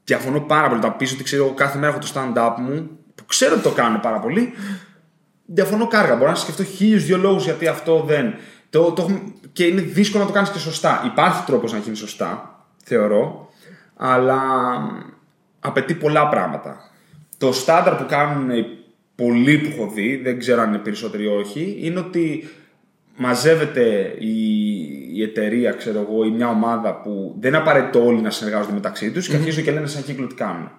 [0.03, 0.81] Διαφωνώ πάρα πολύ.
[0.81, 3.99] Τα πει ότι ξέρω, κάθε μέρα έχω το stand-up μου, που ξέρω ότι το κάνω
[3.99, 4.53] πάρα πολύ.
[5.45, 6.15] Διαφωνώ κάργα.
[6.15, 8.33] Μπορώ να σκεφτώ χίλιους δύο λόγους γιατί αυτό δεν.
[8.69, 9.21] Το, το, έχουμε-
[9.53, 11.01] και είναι δύσκολο να το κάνεις και σωστά.
[11.05, 13.49] Υπάρχει τρόπος να γίνει σωστά, θεωρώ,
[13.97, 14.39] αλλά
[15.59, 16.89] απαιτεί πολλά πράγματα.
[17.37, 18.65] Το στάνταρ που κάνουν οι
[19.15, 22.49] πολλοί που έχω δει, δεν ξέρω αν είναι περισσότεροι ή όχι, είναι ότι
[23.17, 24.31] μαζεύεται η,
[25.13, 29.11] η εταιρεία, ξέρω εγώ, ή μια ομάδα που δεν είναι απαραίτητο όλοι να συνεργάζονται μεταξύ
[29.11, 30.71] τους και αρχίζουν και λένε σαν κύκλο τι κάνουν.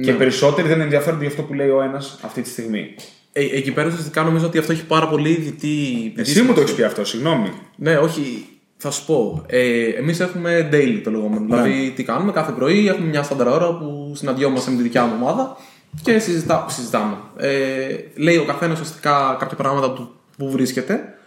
[0.00, 2.94] Και περισσότεροι δεν ενδιαφέρονται για αυτό που λέει ο ένας αυτή τη στιγμή.
[3.32, 6.12] Ε, εκεί πέρα ουσιαστικά νομίζω ότι αυτό έχει πάρα πολύ δυτή.
[6.16, 7.48] Εσύ μου το έχεις πει αυτό, συγγνώμη.
[7.76, 8.46] Ναι, όχι.
[8.76, 9.44] Θα σου πω.
[9.46, 11.40] Ε, Εμείς έχουμε daily το λεγόμενο.
[11.40, 11.46] Ναι.
[11.46, 15.12] Δηλαδή, τι κάνουμε κάθε πρωί, έχουμε μια στάνταρ ώρα που συναντιόμαστε με τη δικιά μου
[15.20, 15.56] ομάδα
[16.02, 17.16] και συζητά, συζητάμε.
[17.36, 21.17] Ε, λέει ο καθένας ουσιαστικά κάποια πράγματα του που βρίσκεται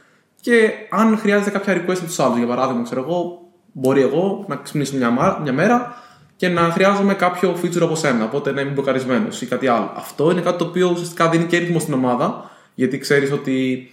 [0.42, 2.38] και αν χρειάζεται κάποια request από τους άλλους.
[2.38, 5.96] Για παράδειγμα, ξέρω εγώ, μπορεί εγώ να ξυπνήσω μια, μα- μια μέρα
[6.36, 8.24] και να χρειάζομαι κάποιο feature από σένα.
[8.24, 9.92] Οπότε να είμαι μπλοκαρισμένος ή κάτι άλλο.
[9.96, 13.90] Αυτό είναι κάτι το οποίο ουσιαστικά δίνει και ρυθμό στην ομάδα γιατί ξέρεις ότι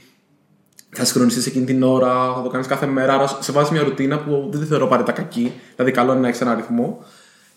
[0.90, 3.14] θα συγχρονιστεί εκείνη την ώρα, θα το κάνεις κάθε μέρα.
[3.14, 5.52] Άρα σε βάζει μια ρουτίνα που δεν τη θεωρώ απαραίτητα κακή.
[5.76, 6.98] Δηλαδή, καλό είναι να έχεις ένα αριθμό.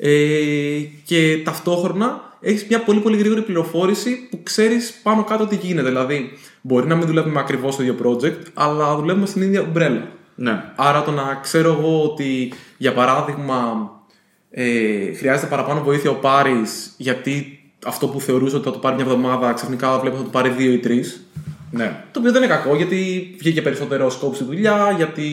[0.03, 5.87] Ε, και ταυτόχρονα έχεις μια πολύ πολύ γρήγορη πληροφόρηση που ξέρεις πάνω κάτω τι γίνεται.
[5.87, 6.31] Δηλαδή,
[6.61, 10.07] μπορεί να μην δουλεύουμε ακριβώς το ίδιο project, αλλά δουλεύουμε στην ίδια ομπρέλα.
[10.35, 10.63] Ναι.
[10.75, 13.89] Άρα το να ξέρω εγώ ότι, για παράδειγμα,
[14.51, 19.05] ε, χρειάζεται παραπάνω βοήθεια ο Πάρης γιατί αυτό που θεωρούσε ότι θα το πάρει μια
[19.05, 21.25] εβδομάδα, ξαφνικά βλέπεις ότι θα το πάρει δύο ή τρεις.
[21.71, 22.03] ναι.
[22.11, 25.23] Το οποίο δεν είναι κακό γιατί βγήκε περισσότερο σκόπ στη δουλειά, γιατί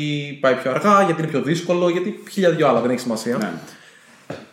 [0.40, 3.36] πάει πιο αργά, γιατί είναι πιο δύσκολο, γιατί χίλια δυο άλλα δεν έχει σημασία.
[3.36, 3.52] ναι.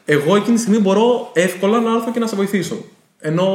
[0.05, 2.77] Εγώ εκείνη τη στιγμή μπορώ εύκολα να έρθω και να σε βοηθήσω.
[3.19, 3.47] Ενώ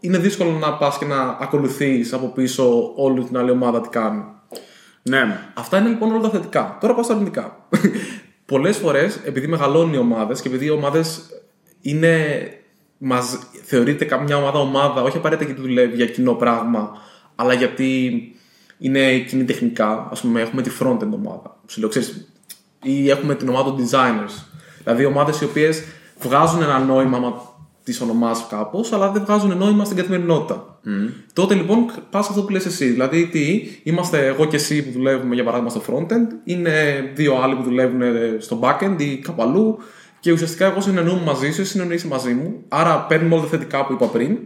[0.00, 4.22] είναι δύσκολο να πας και να ακολουθείς από πίσω όλη την άλλη ομάδα τι κάνει.
[5.02, 5.38] ναι.
[5.54, 6.78] Αυτά είναι λοιπόν όλα τα θετικά.
[6.80, 7.68] Τώρα πάω στα αρνητικά.
[8.46, 11.20] Πολλές φορές, επειδή μεγαλώνουν οι ομάδες και επειδή οι ομάδες
[11.80, 12.46] είναι.
[13.04, 16.90] Μας, θεωρείται καμιά ομάδα ομάδα, όχι απαραίτητα γιατί δουλεύει για κοινό πράγμα,
[17.34, 18.20] αλλά γιατί
[18.78, 19.88] είναι κοινή τεχνικά.
[19.88, 21.60] Α πούμε, έχουμε τη front-end ομάδα.
[21.66, 22.32] Σου λέω, ξέρεις,
[22.82, 24.51] ή έχουμε την ομάδα των designers.
[24.84, 25.82] Δηλαδή, ομάδες οι οποίες
[26.20, 27.32] βγάζουν ένα νόημα, άμα
[27.84, 30.78] τις ονομάσει κάπως, αλλά δεν βγάζουν νόημα στην καθημερινότητα.
[31.32, 32.86] Τότε λοιπόν πας αυτό που λες εσύ.
[32.86, 36.72] Δηλαδή, τι, είμαστε εγώ και εσύ που δουλεύουμε για παράδειγμα στο frontend, είναι
[37.14, 38.00] δύο άλλοι που δουλεύουν
[38.38, 39.78] στο backend ή κάπου αλλού,
[40.20, 42.62] και ουσιαστικά εγώ συνεννοούμαι μαζί σου, εσύ συνεννοείσαι μαζί μου.
[42.68, 44.38] Άρα παίρνουμε όλα τα θετικά που είπα πριν,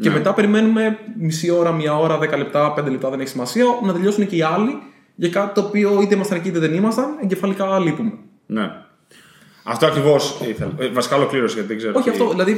[0.00, 3.92] και μετά περιμένουμε μισή ώρα, μία ώρα, δέκα λεπτά, πέντε λεπτά, δεν έχει σημασία, να
[3.92, 4.78] τελειώσουν και οι άλλοι
[5.14, 8.12] για κάτι το οποίο είτε ήμασταν εκεί είτε δεν ήμασταν, εγκεφαλικά λείπουμε.
[8.46, 8.70] ναι.
[9.68, 10.72] Αυτό ακριβώς ήθελα.
[10.78, 11.92] Ε, βασικά ολοκλήρωση γιατί δεν ξέρω.
[11.96, 12.52] Όχι τι- αυτό, δηλαδή.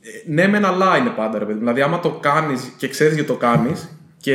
[0.00, 1.52] ε, Ναι, μεν αλλά είναι πάντα ρε παιδί.
[1.54, 1.58] μου.
[1.60, 3.88] Δηλαδή, άμα το κάνεις και ξέρεις γιατί το κάνεις
[4.20, 4.34] και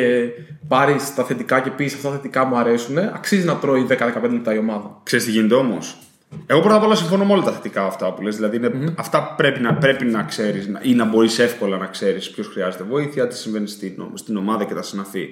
[0.68, 4.54] πάρεις τα θετικά και πεις αυτά τα θετικά μου αρέσουν, αξίζει να τρώει 10-15 λεπτά
[4.54, 5.00] η ομάδα.
[5.04, 5.98] Ξέρεις τι γίνεται όμως;
[6.46, 8.36] Εγώ πρώτα απ' όλα συμφωνώ με όλα τα θετικά αυτά που λες.
[8.36, 12.48] Δηλαδή, είναι- αυτά πρέπει να, πρέπει να ξέρεις ή να μπορείς εύκολα να ξέρεις ποιος
[12.48, 15.28] χρειάζεται βοήθεια, τι συμβαίνει στην, στην ομάδα και τα συναφή.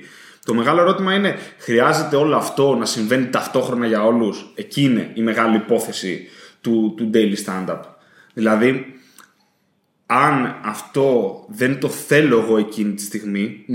[0.46, 5.22] Το μεγάλο ερώτημα είναι, χρειάζεται όλο αυτό να συμβαίνει ταυτόχρονα για όλους; Εκεί είναι η
[5.22, 6.28] μεγάλη υπόθεση
[6.64, 7.80] του, του daily stand-up.
[8.34, 8.96] Δηλαδή,
[10.06, 13.66] αν αυτό δεν το θέλω εγώ εκείνη τη στιγμη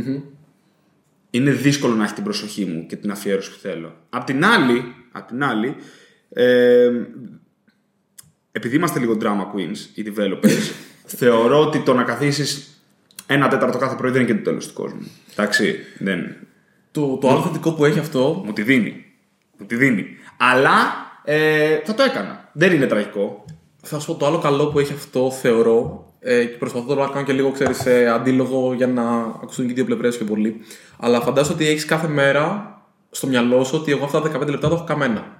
[1.30, 3.96] είναι δύσκολο να έχει την προσοχή μου και την αφιέρωση που θέλω.
[4.08, 5.76] Απ' την άλλη, απ' την άλλη
[6.28, 6.90] ε,
[8.52, 10.70] επειδή είμαστε λίγο drama queens, οι developers,
[11.20, 12.82] θεωρώ ότι το να καθίσεις
[13.26, 15.10] ένα τέταρτο κάθε πρωί δεν είναι και το τέλος του κόσμου.
[15.32, 16.36] Εντάξει, δεν.
[16.90, 18.42] Το, το άλλο θετικό που έχει αυτό.
[18.44, 19.04] Μου τη δίνει.
[19.58, 20.06] Μου τη δίνει.
[20.36, 22.47] Αλλά ε, θα το έκανα.
[22.58, 23.44] Δεν είναι τραγικό.
[23.82, 26.06] Θα σου πω το άλλο καλό που έχει αυτό, θεωρώ.
[26.20, 29.02] Ε, και προσπαθώ τώρα να κάνω και λίγο, ξέρεις, ε, αντίλογο για να
[29.42, 30.60] ακουστούν και οι δύο πλευρές πιο πολύ.
[30.98, 32.76] Αλλά φαντάζομαι ότι έχεις κάθε μέρα
[33.10, 35.36] στο μυαλό σου ότι εγώ αυτά τα 15 λεπτά τα έχω καμένα.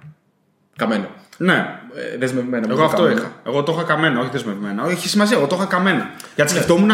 [0.75, 1.09] Καμένα.
[1.37, 1.79] Ναι.
[2.13, 2.67] Ε, δεσμευμένα.
[2.67, 3.19] Εγώ μην αυτό καμένα.
[3.19, 3.41] είχα.
[3.45, 4.83] Εγώ το είχα καμένα, όχι δεσμευμένα.
[4.83, 6.09] Όχι, έχει σημασία, εγώ το είχα καμένα.
[6.35, 6.89] Γιατί σκεφτόμουν.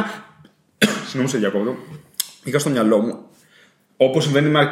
[1.05, 1.75] Συγγνώμη, σε διακόπτω.
[2.43, 3.19] Είχα στο μυαλό μου,
[3.97, 4.69] όπως συμβαίνει με,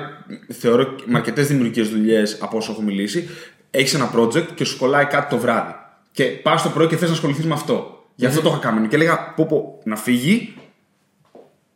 [0.52, 3.30] θεωρώ, με αρκετές δημιουργικές δουλειές από όσο έχω μιλήσει,
[3.76, 5.76] έχεις ένα project και σου κολλάει κάτι το βράδυ.
[6.12, 8.06] Και πας το πρωί και θες να ασχοληθείς με αυτό.
[8.16, 8.88] Γι' αυτό το είχα καμένο.
[8.88, 10.54] Και έλεγα, πω, πω, να φύγει,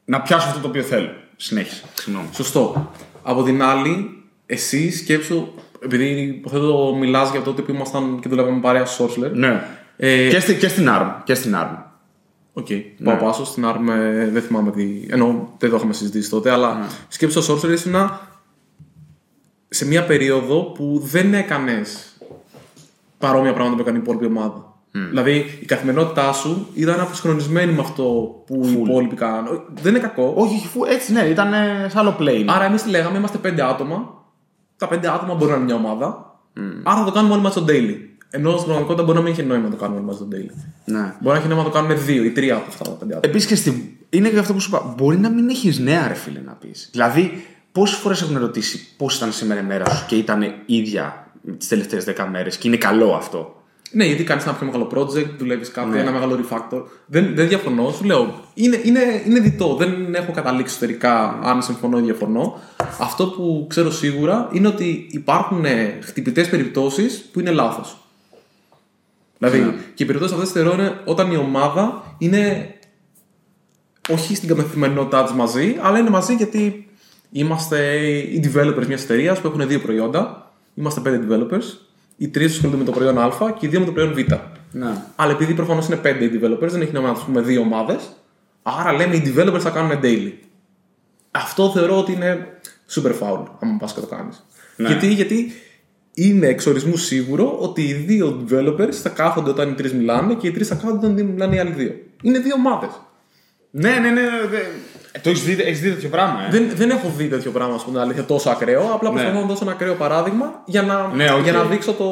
[0.05, 1.09] να πιάσω αυτό το οποίο θέλω.
[1.35, 1.83] Συνέχισε.
[1.93, 2.27] Συγγνώμη.
[2.33, 2.91] Σωστό.
[3.23, 5.47] Από την άλλη, εσύ σκέψου,
[5.79, 9.31] επειδή υποθέτω μιλάς για τότε που ήμασταν και δουλεύαμε παρέα στο Sorcerer.
[9.31, 9.63] Ναι.
[9.97, 11.11] Ε, Και, στη, και στην ARM.
[11.23, 11.77] Και στην ARM.
[12.53, 12.67] Οκ.
[13.03, 15.05] Πάω πάσο στην ARM, ε, δεν θυμάμαι τι.
[15.09, 17.95] Ενώ δεν το είχαμε συζητήσει τότε, αλλά σκέψου το SourceLair ήσουν
[19.69, 22.17] σε μια περίοδο που δεν έκανες
[23.17, 24.65] παρόμοια πράγματα που έκανε η υπόλοιπη ομάδα.
[24.91, 28.03] Δηλαδή η καθημερινότητά σου ήταν αποσυγχρονισμένη με αυτό
[28.45, 29.61] που οι υπόλοιποι κάνουν.
[29.81, 30.33] Δεν είναι κακό.
[30.35, 32.45] Όχι, όχι, φου- έτσι ναι, ήταν ε, σε άλλο plane.
[32.47, 34.23] Άρα εμείς τι λέγαμε, είμαστε πέντε άτομα.
[34.77, 36.39] Τα πέντε άτομα μπορεί να είναι μια ομάδα.
[36.83, 37.95] Άρα θα το κάνουμε όλοι μας στο daily.
[38.29, 40.51] Ενώ στην πραγματικότητα μπορεί να μην έχει νόημα να το κάνουμε όλοι μας στο daily.
[40.85, 41.13] Ναι.
[41.19, 43.29] Μπορεί να έχει νόημα να το κάνουμε δύο ή τρία από αυτά τα πέντε άτομα.
[43.31, 43.97] Επίσης και στη...
[44.09, 44.93] είναι και αυτό που σου είπα.
[44.97, 46.89] Μπορεί να μην έχεις νέα, ρε φίλε, να πεις.
[46.91, 47.45] Δηλαδή,
[47.77, 52.05] πόσες φορές έχουν ρωτήσει πώς ήταν σήμερα η μέρα σου και ήταν ίδια τις τελευταίες
[52.07, 53.61] 10 μέρες και είναι καλό αυτό;
[53.91, 56.81] Ναι, γιατί κάνεις ένα πιο μεγάλο project, δουλεύεις κάτι, ένα μεγάλο refactor.
[57.05, 58.41] Δεν, δεν διαφωνώ, σου λέω.
[58.53, 59.75] Είναι, είναι, είναι διτό.
[59.75, 62.59] Δεν έχω καταλήξει εσωτερικά αν συμφωνώ ή διαφωνώ.
[62.99, 65.65] Αυτό που ξέρω σίγουρα είναι ότι υπάρχουν
[66.03, 67.97] χτυπητές περιπτώσεις που είναι λάθος.
[69.37, 72.71] Δηλαδή, και οι περιπτώσεις αυτές θεωρώ είναι όταν η ομάδα είναι
[74.09, 76.86] όχι στην καθημερινότητά της μαζί, αλλά είναι μαζί γιατί
[77.31, 80.51] είμαστε οι developers μιας εταιρείας που έχουν δύο προϊόντα.
[80.73, 81.63] Είμαστε πέντε developers.
[82.17, 84.17] Οι τρεις ασχολούνται με το προϊόν Α και οι δύο με το προϊόν Β.
[84.71, 84.87] Ναι.
[85.15, 88.09] Αλλά επειδή προφανώς είναι πέντε οι developers, δεν έχει νόημα να τους πούμε δύο ομάδες.
[88.63, 90.31] Άρα λέμε οι developers θα κάνουν daily.
[91.31, 92.47] Αυτό θεωρώ ότι είναι
[92.93, 94.45] super foul, άμα πας και το κάνεις.
[94.75, 94.87] Ναι.
[94.87, 95.51] Γιατί, γιατί
[96.13, 100.51] είναι εξορισμού σίγουρο ότι οι δύο developers θα κάθονται όταν οι τρεις μιλάνε και οι
[100.51, 101.95] τρεις θα κάθονται όταν μιλάνε οι άλλοι δύο.
[102.21, 102.89] Είναι δύο ομάδες.
[103.71, 104.21] Ναι, ναι, ναι.
[104.49, 104.65] δε- Ε,
[105.23, 107.83] Το έχεις δει, έχεις δει τέτοιο πράγμα, ε; Δεν, δεν έχω δει τέτοιο πράγμα, ας
[107.83, 108.89] πούμε, αλήθεια, τόσο ακραίο.
[108.93, 111.43] Απλά προσπαθώ να δώσω ένα ακραίο παράδειγμα για να, Ναι, οκ.
[111.43, 112.05] για να δείξω το.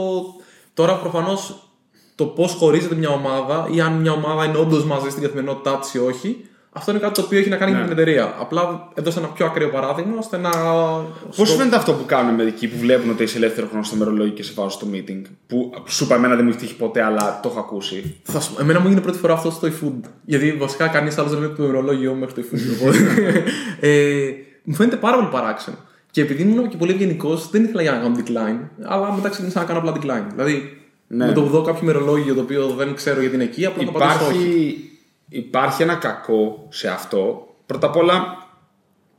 [0.74, 1.70] Τώρα προφανώς
[2.16, 5.94] το πώς χωρίζεται μια ομάδα ή αν μια ομάδα είναι όντως μαζί στην καθημερινότητά της
[5.94, 6.50] ή όχι.
[6.78, 7.78] Αυτό είναι κάτι το οποίο έχει να κάνει Ναι.
[7.78, 8.36] με την εταιρεία.
[8.40, 10.50] Απλά έδωσα ένα πιο ακραίο παράδειγμα ώστε να.
[11.36, 14.34] Πώς σου φαίνεται αυτό που κάνουν μερικοί που βλέπουν ότι είσαι ελεύθερο χρόνο στο μερολόγιο
[14.34, 15.22] και σε βάζουν στο meeting.
[15.48, 18.16] Που σου είπα, εμένα δεν μου έχει τύχει ποτέ, αλλά το έχω ακούσει.
[18.24, 18.56] Θα σου...
[18.60, 20.10] Εμένα μου έγινε πρώτη φορά αυτό στο eFood.
[20.26, 22.60] Γιατί βασικά κανείς άλλος δεν βλέπει το ημερολόγιο μου μέχρι το eFood.
[22.82, 22.98] Οπότε,
[23.90, 24.20] ε,
[24.64, 25.78] μου φαίνεται πάρα πολύ παράξενο.
[26.12, 28.68] Και επειδή ήμουν και πολύ ευγενικός, δεν ήθελα για να κάνω decline.
[28.84, 30.26] Αλλά μετά ξεκίνησα να κάνω απλά decline.
[30.32, 31.26] Δηλαδή, Ναι.
[31.26, 33.92] με το που δω κάποιο ημερολόγιο το οποίο δεν ξέρω γιατί είναι εκεί, απλά θα
[33.92, 34.90] πατήσω όχι.
[35.30, 37.48] Υπάρχει, υπάρχει ένα κακό σε αυτό.
[37.66, 38.38] Πρώτα απ' όλα,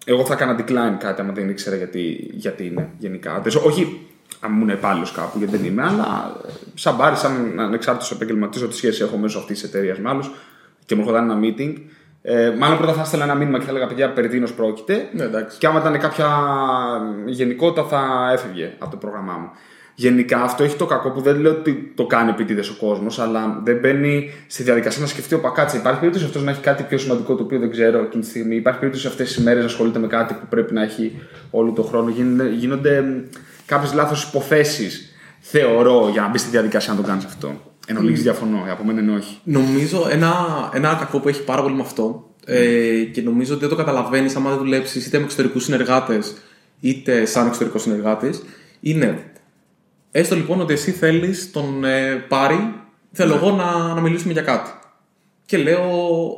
[0.04, 3.40] εγώ θα έκανα decline κάτι άμα δεν ήξερα γιατί, γιατί είναι γενικά.
[3.40, 4.06] Δεν- Όχι
[4.40, 8.74] αν ήμουν υπάλληλος κάπου, γιατί δεν είμαι, αλλά ε, σαν μπάρι, σαν ανεξάρτητο επαγγελματή, ό,τι
[8.76, 10.30] σχέση έχω μέσω αυτής της εταιρείας με άλλους
[10.86, 11.74] και μου έρχονταν ένα meeting.
[12.22, 15.08] Ε, μάλλον πρώτα θα έστελνα ένα μήνυμα και θα έλεγα παιδιά περί τίνος πρόκειται.
[15.12, 15.58] Ναι, εντάξει.
[15.58, 16.28] Και άμα ήταν κάποια
[17.26, 19.50] γενικότητα θα έφευγε από το πρόγραμμά μου.
[19.98, 23.60] Γενικά αυτό έχει το κακό που δεν λέω ότι το κάνει επίτηδες ο κόσμος, αλλά
[23.64, 25.76] δεν μπαίνει στη διαδικασία να σκεφτεί ο πακάτσε.
[25.76, 28.56] Υπάρχει περίπτωση αυτός να έχει κάτι πιο σημαντικό το οποίο δεν ξέρω εκείνη τη στιγμή.
[28.56, 31.18] Υπάρχει περίπτωση αυτές τις ημέρε να ασχολείται με κάτι που πρέπει να έχει
[31.50, 32.10] όλο τον χρόνο.
[32.10, 33.04] Γίνονται, γίνονται
[33.66, 37.60] κάποιες λάθος υποθέσεις, θεωρώ, για να μπεις στη διαδικασία να το κάνεις αυτό.
[37.86, 39.38] Εν ολίγης διαφωνώ, από μένα είναι όχι.
[39.44, 40.34] Νομίζω ένα,
[40.72, 44.36] ένα κακό που έχει πάρα πολύ με αυτό ε, και νομίζω ότι δεν το καταλαβαίνεις
[44.36, 46.34] άμα δεν δουλέψεις είτε με εξωτερικούς συνεργάτες
[46.80, 48.42] είτε σαν εξωτερικός συνεργάτης
[48.80, 49.30] είναι
[50.18, 52.74] έστω λοιπόν ότι εσύ θέλεις τον ε, Πάρη,
[53.12, 54.70] θέλω εγώ να, να μιλήσουμε για κάτι.
[55.46, 55.90] Και λέω,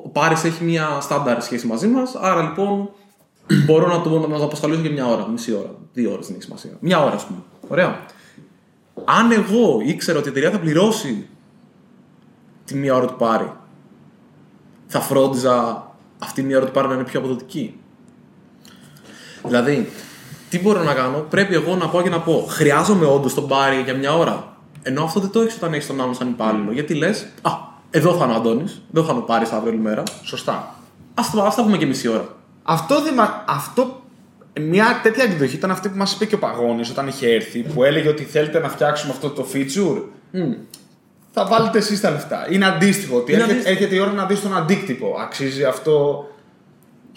[0.04, 2.90] ο Πάρης έχει μια στάνταρ σχέση μαζί μας, άρα λοιπόν
[3.66, 6.44] μπορώ να το, να το απασχολήσω για μια ώρα, μισή ώρα, δύο ώρες δεν έχει
[6.44, 6.70] σημασία.
[6.80, 7.38] Μια ώρα, ας πούμε.
[7.68, 8.06] Ωραία.
[9.04, 11.26] Αν εγώ ήξερα ότι η εταιρεία θα πληρώσει
[12.64, 13.52] τη μία ώρα του πάρει,
[14.86, 15.86] θα φρόντιζα
[16.18, 17.80] αυτή η μία ώρα του πάρει να είναι πιο αποδοτική.
[19.44, 19.88] Δηλαδή,
[20.50, 23.80] τι μπορώ να κάνω, πρέπει εγώ να πάω και να πω, χρειάζομαι όντως τον πάρει
[23.84, 24.56] για μια ώρα.
[24.82, 26.72] Ενώ αυτό δεν το έχεις όταν έχεις τον άλλον σαν υπάλληλο.
[26.72, 27.50] Γιατί λες, Α,
[27.90, 30.02] εδώ θα είναι ο Αντώνης, εδώ θα είναι ο πάρει αύριο όλη μέρα.
[30.22, 30.52] Σωστά.
[31.14, 32.28] Α τα, ας τα πούμε και μισή ώρα.
[32.62, 34.02] Αυτό, δεν μα- αυτό
[34.60, 37.84] μια τέτοια εκδοχή ήταν αυτή που μας είπε και ο Παγόνη όταν είχε έρθει, που
[37.84, 40.02] έλεγε ότι θέλετε να φτιάξουμε αυτό το feature.
[41.30, 42.46] Θα βάλετε εσείς τα λεφτά.
[42.50, 43.16] Είναι αντίστοιχο.
[43.16, 43.82] Ότι Είναι έρχεται, αντίστοιχο.
[43.82, 45.16] έρχεται η ώρα να δεις τον αντίκτυπο.
[45.20, 46.26] Αξίζει αυτό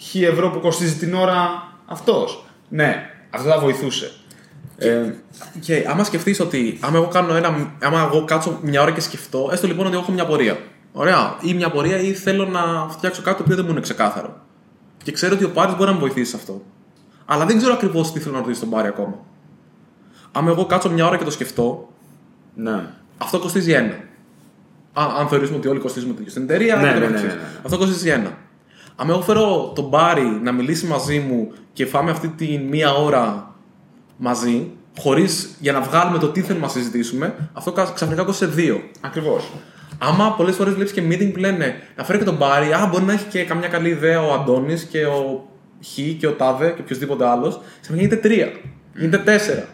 [0.00, 2.44] χ ευρώ που κοστίζει την ώρα αυτός.
[2.68, 4.10] Ναι, αυτό θα βοηθούσε.
[4.76, 5.10] Ε,
[5.60, 9.48] Και άμα σκεφτείς ότι άμα εγώ, κάνω ένα, άμα εγώ κάτσω μια ώρα και σκεφτώ,
[9.52, 10.58] έστω λοιπόν ότι εγώ έχω μια πορεία.
[10.92, 11.36] Ωραία.
[11.42, 14.40] Ή μια πορεία ή θέλω να φτιάξω κάτι το οποίο δεν μου είναι ξεκάθαρο.
[15.02, 16.62] Και ξέρω ότι ο Πάρης μπορεί να με βοηθήσει σε αυτό.
[17.24, 19.18] Αλλά δεν ξέρω ακριβώς τι θέλω να ρωτήσω τον Πάρη ακόμα.
[20.32, 21.88] Άμα εγώ κάτσω μια ώρα και το σκεφτώ,
[22.54, 22.84] ναι.
[23.18, 23.94] αυτό κοστίζει ένα.
[24.92, 27.34] Α, αν θεωρήσουμε ότι όλοι κοστίζουμε τέτοιο στην εταιρεία, Ναι, και το ναι, ναι, καθεξής.
[27.34, 27.48] ναι, ναι.
[27.64, 28.38] αυτό κοστίζει ένα.
[29.02, 33.54] Αν εγώ φέρω τον Μπάρι να μιλήσει μαζί μου και φάμε αυτή τη μία ώρα
[34.16, 38.80] μαζί, χωρίς για να βγάλουμε το τι θέλουμε να συζητήσουμε, αυτό κα- ξαφνικά κόστησε δύο.
[39.00, 39.50] Ακριβώς.
[39.98, 43.04] Άμα πολλές φορές βλέπεις και meeting που λένε να φέρει και τον Μπάρι, Α, μπορεί
[43.04, 45.48] να έχει και καμιά καλή ιδέα ο Αντώνης και ο
[45.84, 48.52] Χ και ο Τάδε και οποιοδήποτε άλλος, ξαφνικά γίνεται τρία.
[48.96, 49.66] Γίνεται τέσσερα.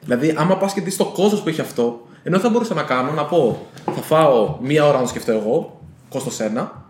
[0.00, 3.12] Δηλαδή, άμα πας και δεις το κόστος που έχει αυτό, ενώ θα μπορούσα να κάνω
[3.12, 6.85] να πω, θα φάω μία ώρα να το σκεφτώ εγώ, κόστος 1.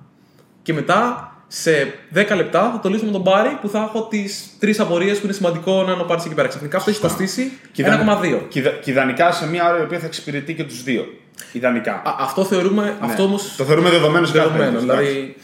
[0.67, 1.71] Και μετά σε
[2.15, 5.25] 10 λεπτά θα το λύσω με τον Πάρη που θα έχω τις τρεις απορίες που
[5.25, 6.49] είναι σημαντικό να είναι ο Πάρη εκεί πέρα.
[6.49, 8.47] Ξαφνικά αυτό έχει κοστίσει 1,2.
[8.49, 11.05] Και, ιδα- και ιδανικά σε μία ώρα η οποία θα εξυπηρετεί και τους δύο.
[11.53, 11.93] Ιδανικά.
[11.93, 12.97] Α, αυτό θεωρούμε.
[13.01, 13.29] Αυτό Ναι.
[13.29, 14.71] όμως Το θεωρούμε δεδομένο σε κάθε δεδομένο.
[14.79, 15.13] περίπτωση, εντάξει.
[15.15, 15.37] Δηλαδή,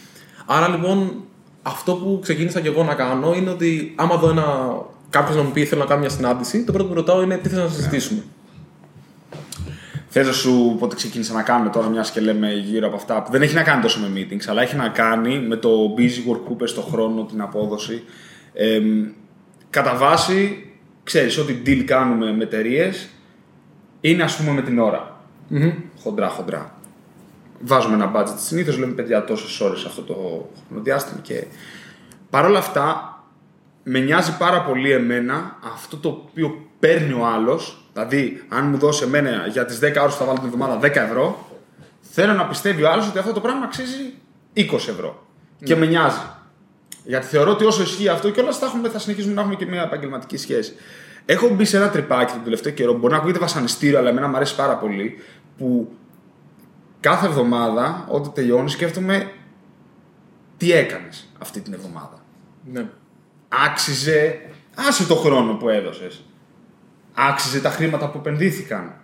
[0.46, 1.24] άρα λοιπόν,
[1.62, 4.44] αυτό που ξεκίνησα και εγώ να κάνω είναι ότι άμα δω ένα.
[5.10, 7.48] Κάποιος να μου πει θέλω να κάνω μια συνάντηση, το πρώτο που ρωτάω είναι τι
[7.48, 8.22] θες να συζητήσουμε;
[10.14, 13.30] Θε να σου πότε ξεκίνησα να κάνουμε τώρα, μιας και λέμε γύρω από αυτά που
[13.30, 16.40] δεν έχει να κάνει τόσο με meetings, αλλά έχει να κάνει με το busy work
[16.44, 18.02] που είπες, το χρόνο, την απόδοση.
[18.52, 18.80] Ε,
[19.70, 20.70] κατά βάση,
[21.04, 23.08] ξέρεις ότι deal κάνουμε με εταιρείες
[24.00, 25.20] είναι ας πούμε με την ώρα.
[26.02, 26.74] Χοντρά, χοντρά.
[27.60, 31.44] Βάζουμε ένα budget συνήθως, λέμε παιδιά τόσες ώρες αυτό το χρονοδιάστημα και
[32.30, 33.16] παρόλα αυτά
[33.82, 37.81] με νοιάζει πάρα πολύ εμένα αυτό το οποίο παίρνει ο άλλος.
[37.92, 40.82] Δηλαδή, αν μου δώσει εμένα για τις 10 ώρες που θα βάλω την εβδομάδα 10
[40.96, 41.48] ευρώ,
[42.00, 44.12] θέλω να πιστεύει ο άλλος ότι αυτό το πράγμα αξίζει
[44.56, 45.26] 20 ευρώ.
[45.64, 46.20] Και με νοιάζει.
[47.04, 49.66] Γιατί θεωρώ ότι όσο ισχύει αυτό και όλα θα, έχουμε, θα συνεχίσουμε να έχουμε και
[49.66, 50.72] μια επαγγελματική σχέση.
[51.26, 52.92] Έχω μπει σε ένα τρυπάκι τον τελευταίο καιρό.
[52.92, 55.18] Μπορεί να ακούγεται βασανιστήριο, αλλά εμένα μου αρέσει πάρα πολύ.
[55.58, 55.92] Που
[57.00, 59.30] κάθε εβδομάδα, όταν τελειώνεις, σκέφτομαι
[60.56, 62.24] τι έκανες αυτή την εβδομάδα
[62.72, 62.86] Ναι.
[63.48, 64.40] άξιζε,
[64.74, 66.24] άσε το χρόνο που έδωσες.
[67.14, 68.94] Άξιζε τα χρήματα που επενδύθηκαν.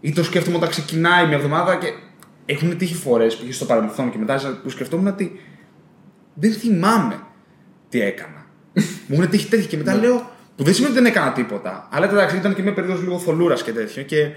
[0.00, 1.86] Ή το σκέφτομαι όταν ξεκινάει μια εβδομάδα και
[2.46, 5.40] έχουν τύχει φορές που είχε στο παρελθόν και μετά που σκεφτόμουν ότι
[6.34, 7.20] δεν θυμάμαι
[7.88, 8.46] τι έκανα.
[9.06, 10.34] Μου έχουν τύχει τέτοια και μετά λέω.
[10.56, 11.88] Που δεν σημαίνει ότι δεν έκανα τίποτα.
[11.90, 14.02] Αλλά εντάξει, ήταν και μια περίοδος λίγο θολούρας και τέτοιο.
[14.02, 14.30] Και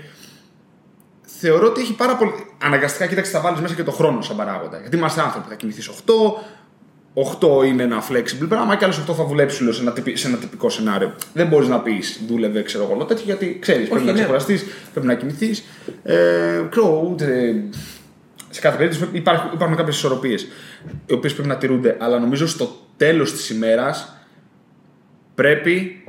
[1.21, 2.31] θεωρώ ότι έχει πάρα πολύ.
[2.63, 4.79] Αναγκαστικά, κοίταξε, θα βάλεις μέσα και το χρόνο σαν παράγοντα.
[4.79, 6.13] Γιατί είμαστε άνθρωποι, θα κοιμηθεί 8,
[7.61, 10.27] 8 είναι ένα flexible πράγμα και άλλες 8 θα δουλέψει λέω, σε, ένα τυπι- σε
[10.27, 11.13] ένα τυπικό σενάριο.
[11.33, 14.17] Δεν μπορείς να πεις δούλευε, ξέρω εγώ, τέτοιο γιατί ξέρεις, πρέπει να ναι.
[14.17, 15.63] ξεκουραστείς, πρέπει να κοιμηθείς.
[16.03, 16.17] Ε,
[16.69, 17.55] ξέρω, ούτε.
[18.49, 20.47] Σε κάθε περίπτωση υπάρχουν, υπάρχουν κάποιες ισορροπίες
[21.05, 21.97] οι οποίες πρέπει να τηρούνται.
[21.99, 24.13] Αλλά νομίζω στο τέλος της ημέρας
[25.35, 26.03] πρέπει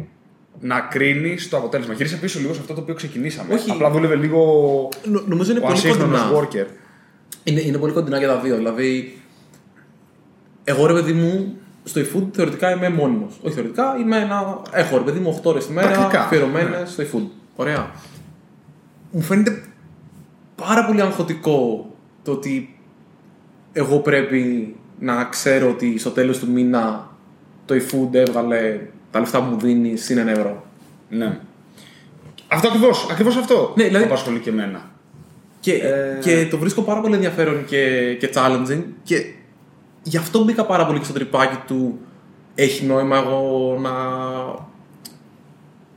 [0.60, 1.94] να κρίνεις το αποτέλεσμα.
[1.94, 3.54] Γύρισα πίσω λίγο σε αυτό το οποίο ξεκινήσαμε.
[3.54, 3.70] Όχι.
[3.70, 4.42] Απλά δούλευε λίγο
[5.04, 6.48] Νο- Νομίζω είναι ο πολύ ασύγχρονος κοντινά.
[6.48, 6.66] worker.
[7.44, 8.56] Είναι, είναι πολύ κοντινά και τα δύο.
[8.56, 9.19] Δηλαδή,
[10.64, 13.38] εγώ ρε παιδί μου, στο eFood θεωρητικά είμαι μόνιμος.
[13.42, 14.62] Όχι θεωρητικά, είμαι ένα.
[14.72, 17.04] Έχω ρε παιδί μου 8 ώρες τη μέρα Πρακτικά, αφιερωμένες ναι.
[17.04, 17.26] στο eFood.
[17.56, 17.90] Ωραία.
[19.10, 19.62] Μου φαίνεται
[20.54, 21.90] πάρα πολύ αγχωτικό
[22.22, 22.78] το ότι
[23.72, 27.08] εγώ πρέπει να ξέρω ότι στο τέλος του μήνα
[27.66, 30.64] το eFood έβγαλε τα λεφτά που μου δίνει συν ένα ευρώ.
[31.08, 31.38] Ναι.
[32.48, 33.08] Αυτό ακριβώς.
[33.10, 34.90] Ακριβώς αυτό Ναι, δηλαδή- που απασχολεί και εμένα.
[35.60, 39.24] Και, Ε, και το βρίσκω πάρα πολύ ενδιαφέρον και, και challenging και
[40.02, 41.98] γι' αυτό μπήκα πάρα πολύ και στο τρυπάκι του
[42.54, 43.90] έχει νόημα εγώ να,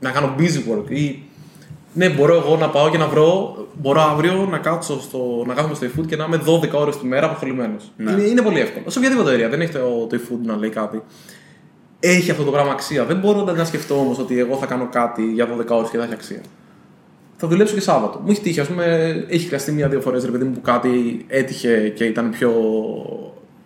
[0.00, 1.22] να κάνω busy work ή
[1.92, 5.74] ναι, μπορώ εγώ να πάω και να βρω, μπορώ αύριο να κάτσω στο, να κάθομαι
[5.74, 7.76] στο eFood και να είμαι 12 ώρες τη μέρα αποχολημένο.
[7.96, 8.10] Ναι.
[8.10, 8.90] Είναι, είναι πολύ εύκολο.
[8.90, 11.02] Σε οποιαδήποτε εταιρεία, δεν έχει το, το eFood να λέει κάτι.
[12.00, 13.04] Έχει αυτό το πράγμα αξία.
[13.04, 16.04] Δεν μπορώ να σκεφτώ όμως ότι εγώ θα κάνω κάτι για 12 ώρες και θα
[16.04, 16.40] έχει αξία
[17.36, 18.18] θα δουλέψω και Σάββατο.
[18.18, 18.84] Μου έχει τύχει, ας πούμε,
[19.28, 22.52] έχει χρειαστεί μία-δύο φορές ρε παιδί μου που κάτι έτυχε και ήταν πιο,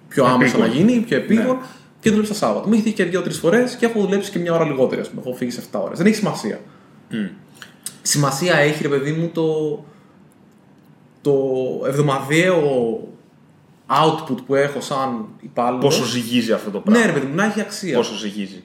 [0.08, 0.68] πιο άμεσο Επίγον.
[0.68, 1.62] να γίνει, πιο επίγον Ναι.
[2.00, 2.66] και δούλεψα Σάββατο.
[2.68, 5.00] Μου έχει τύχει και δύο-τρεις φορές και έχω δουλέψει και μια ώρα λιγότερη.
[5.00, 5.22] Ας πούμε.
[5.26, 5.98] Έχω φύγει σε 7 ώρες.
[5.98, 6.60] Δεν έχει σημασία.
[8.02, 9.44] Σημασία έχει, ρε παιδί μου, το,
[11.20, 11.34] το
[11.86, 12.62] εβδομαδιαίο
[13.86, 15.84] output που έχω σαν υπάλληλος.
[15.84, 17.00] Πόσο ζυγίζει αυτό το πράγμα.
[17.00, 17.96] Ναι, ρε παιδί μου, να έχει αξία.
[17.96, 18.64] Πόσο ζυγίζει.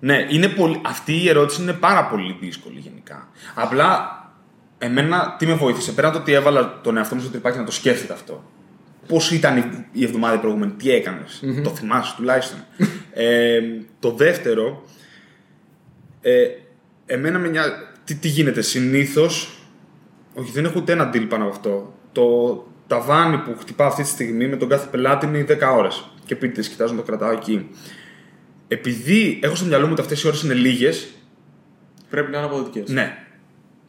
[0.00, 0.80] Ναι, είναι πολύ...
[0.84, 3.28] αυτή η ερώτηση είναι πάρα πολύ δύσκολη γενικά.
[3.54, 4.08] Απλά,
[4.78, 5.92] εμένα τι με βοήθησε.
[5.92, 8.44] Πέρα από το ότι έβαλα τον εαυτό μου στο τρυπάκι να το σκέφτεται αυτό.
[9.08, 12.58] Πώς ήταν η- η εβδομάδα η προηγούμενη, τι έκανες, το θυμάσαι τουλάχιστον.
[13.12, 13.60] ε,
[14.00, 14.84] το δεύτερο,
[16.20, 16.46] ε,
[17.06, 17.70] εμένα με νοιάζει.
[18.04, 19.58] Τι, τι γίνεται, συνήθως.
[20.34, 21.94] Όχι, δεν έχω ούτε ένα deal πάνω από αυτό.
[22.12, 26.08] Το ταβάνι που χτυπάω αυτή τη στιγμή με τον κάθε πελάτη είναι οι 10 ώρες.
[26.24, 27.68] Και πείτε, κοιτάζω να το κρατάω εκεί.
[28.68, 31.08] Επειδή έχω στο μυαλό μου ότι αυτές οι ώρες είναι λίγες,
[32.10, 32.88] Πρέπει να είναι αποδοτικές.
[32.90, 33.18] ναι.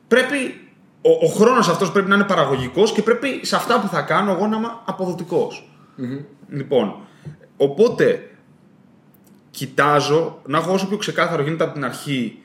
[0.07, 0.64] Πρέπει.
[1.07, 4.31] Ο, ο χρόνος αυτός πρέπει να είναι παραγωγικός και πρέπει σε αυτά που θα κάνω
[4.31, 5.69] εγώ να είμαι αποδοτικός.
[6.49, 6.95] Λοιπόν,
[7.57, 8.29] οπότε
[9.51, 12.39] κοιτάζω να έχω όσο πιο ξεκάθαρο γίνεται από την αρχή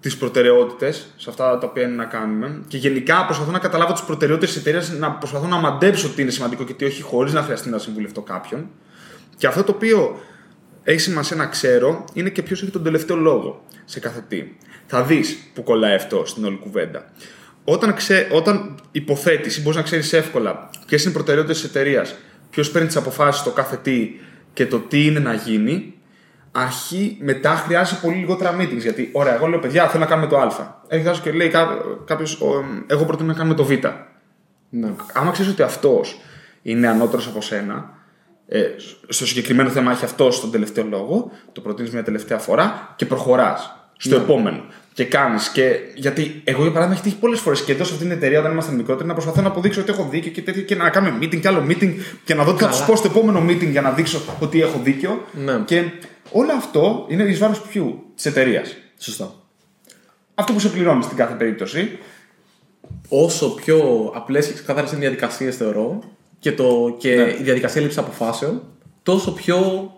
[0.00, 4.02] τις προτεραιότητες σε αυτά τα οποία είναι να κάνουμε και γενικά προσπαθώ να καταλάβω τις
[4.02, 7.42] προτεραιότητες της εταιρείας, να προσπαθώ να μαντέψω τι είναι σημαντικό και τι όχι, χωρίς να
[7.42, 8.70] χρειαστεί να συμβουλευτώ κάποιον.
[9.36, 10.20] Και αυτό το οποίο
[10.82, 14.44] έχει σημασία να ξέρω είναι και ποιος έχει τον τελευταίο λόγο σε κάθε τι.
[14.86, 17.12] Θα δεις που κολλάει αυτό στην όλη κουβέντα.
[17.70, 22.14] Όταν, ξέ, όταν υποθέτεις ή μπορείς να ξέρεις εύκολα ποιες είναι οι προτεραιότητες της εταιρείας,
[22.50, 24.10] ποιος παίρνει τις αποφάσεις στο κάθε τι
[24.52, 25.94] και το τι είναι να γίνει,
[26.52, 28.78] αρχή μετά χρειάζεται πολύ λιγότερα meetings.
[28.78, 30.82] Γιατί, ωραία, εγώ λέω παιδιά, θέλω να κάνουμε το Α.
[30.88, 31.52] Έχει και λέει
[32.04, 32.42] κάποιος,
[32.86, 33.70] εγώ προτείνω να κάνουμε το Β.
[34.68, 34.92] Ναι.
[35.12, 36.20] Άμα ξέρεις ότι αυτός
[36.62, 37.90] είναι ανώτερος από σένα,
[38.48, 38.62] ε,
[39.08, 43.90] στο συγκεκριμένο θέμα έχει αυτός τον τελευταίο λόγο, το προτείνεις μια τελευταία φορά και προχωράς
[43.96, 44.64] στο επόμενο.
[44.98, 45.48] Και κάνεις.
[45.48, 45.78] Και...
[45.94, 48.52] Γιατί εγώ για παράδειγμα έχει τύχει πολλές φορές και εδώ σε αυτήν την εταιρεία όταν
[48.52, 51.40] ήμασταν μικρότεροι να προσπαθώ να αποδείξω ότι έχω δίκιο και τέτοιο και να κάνουμε meeting
[51.40, 53.90] και άλλο meeting και να δω τι θα τους πω στο επόμενο meeting για να
[53.90, 55.24] δείξω ότι έχω δίκιο.
[55.32, 55.62] Ναι.
[55.64, 55.84] Και
[56.32, 58.76] όλο αυτό είναι εις βάρος ποιου, της εταιρείας.
[58.98, 59.34] Σωστά.
[60.34, 61.98] Αυτό που σε πληρώνει στην κάθε περίπτωση.
[63.08, 65.98] Όσο πιο απλές και ξεκάθαρες είναι οι διαδικασίες, θεωρώ,
[66.38, 67.22] και, το, και Ναι.
[67.22, 68.62] η διαδικασία λήψης αποφάσεων,
[69.02, 69.90] τόσο πιο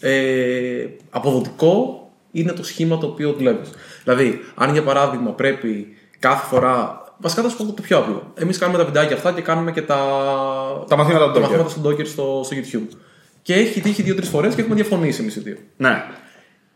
[0.00, 1.96] ε, αποδοτικό
[2.32, 3.70] είναι το σχήμα το οποίο δουλεύεις.
[4.04, 7.00] Δηλαδή, αν για παράδειγμα πρέπει κάθε φορά.
[7.18, 8.32] Βασικά θα σου πω το πιο απλό.
[8.34, 9.96] Εμείς κάνουμε τα βιντεάκια αυτά και κάνουμε και τα,
[10.88, 11.42] Τα μαθήματα του τα Docker.
[11.42, 12.96] μαθήματα στον Docker στο, στο YouTube.
[13.42, 15.56] Και έχει τύχει δύο-τρεις φορές και έχουμε διαφωνήσει εμείς οι δύο.
[15.76, 16.04] Ναι.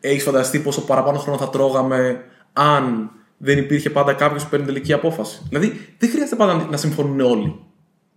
[0.01, 4.93] Έχεις φανταστεί πόσο παραπάνω χρόνο θα τρώγαμε αν δεν υπήρχε πάντα κάποιος που παίρνει τελική
[4.93, 7.61] απόφαση; Δηλαδή, δεν χρειάζεται πάντα να συμφωνούν όλοι.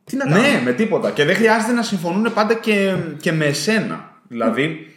[0.03, 1.11] Τι να κάνουμε; Ναι, με τίποτα.
[1.11, 4.11] Και δεν χρειάζεται να συμφωνούν πάντα και, και με εσένα.
[4.27, 4.95] Δηλαδή,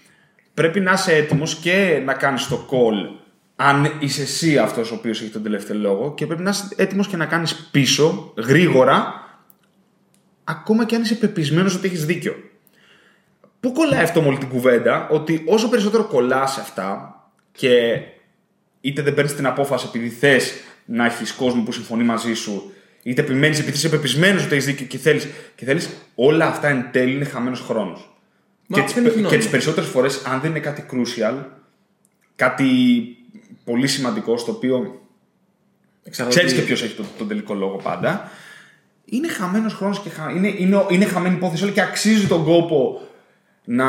[0.54, 3.21] πρέπει να είσαι έτοιμος και να κάνεις το call
[3.64, 7.08] αν είσαι εσύ αυτός ο οποίος έχει τον τελευταίο λόγο και πρέπει να είσαι έτοιμος
[7.08, 9.14] και να κάνεις πίσω γρήγορα
[10.44, 12.34] ακόμα και αν είσαι πεπισμένος ότι έχεις δίκιο.
[13.60, 17.16] Πού κολλάει αυτό με όλη την κουβέντα, ότι όσο περισσότερο κολλάς σε αυτά
[17.52, 18.00] και
[18.80, 20.52] είτε δεν παίρνεις την απόφαση επειδή θες
[20.84, 22.72] να έχεις κόσμο που συμφωνεί μαζί σου,
[23.02, 26.88] είτε επιμένεις επειδή είσαι πεπισμένος ότι έχεις δίκιο και θέλεις, και θέλεις, όλα αυτά εν
[26.92, 28.16] τέλει είναι χαμένος χρόνος.
[28.66, 29.36] Μα Και, τις, δεν έχει και νόημα.
[29.36, 31.34] τις περισσότερες φορές, αν δεν είναι κάτι crucial,
[32.36, 32.66] κάτι
[33.64, 35.00] πολύ σημαντικό στο οποίο
[36.04, 38.30] Εξαρτάται ξέρεις τι- και ποιος έχει τον, τον τελικό λόγο πάντα,
[39.04, 40.30] είναι χαμένος χρόνος και χα...
[40.30, 43.00] είναι, είναι, είναι χαμένη υπόθεση όλη και αξίζει τον κόπο
[43.64, 43.86] να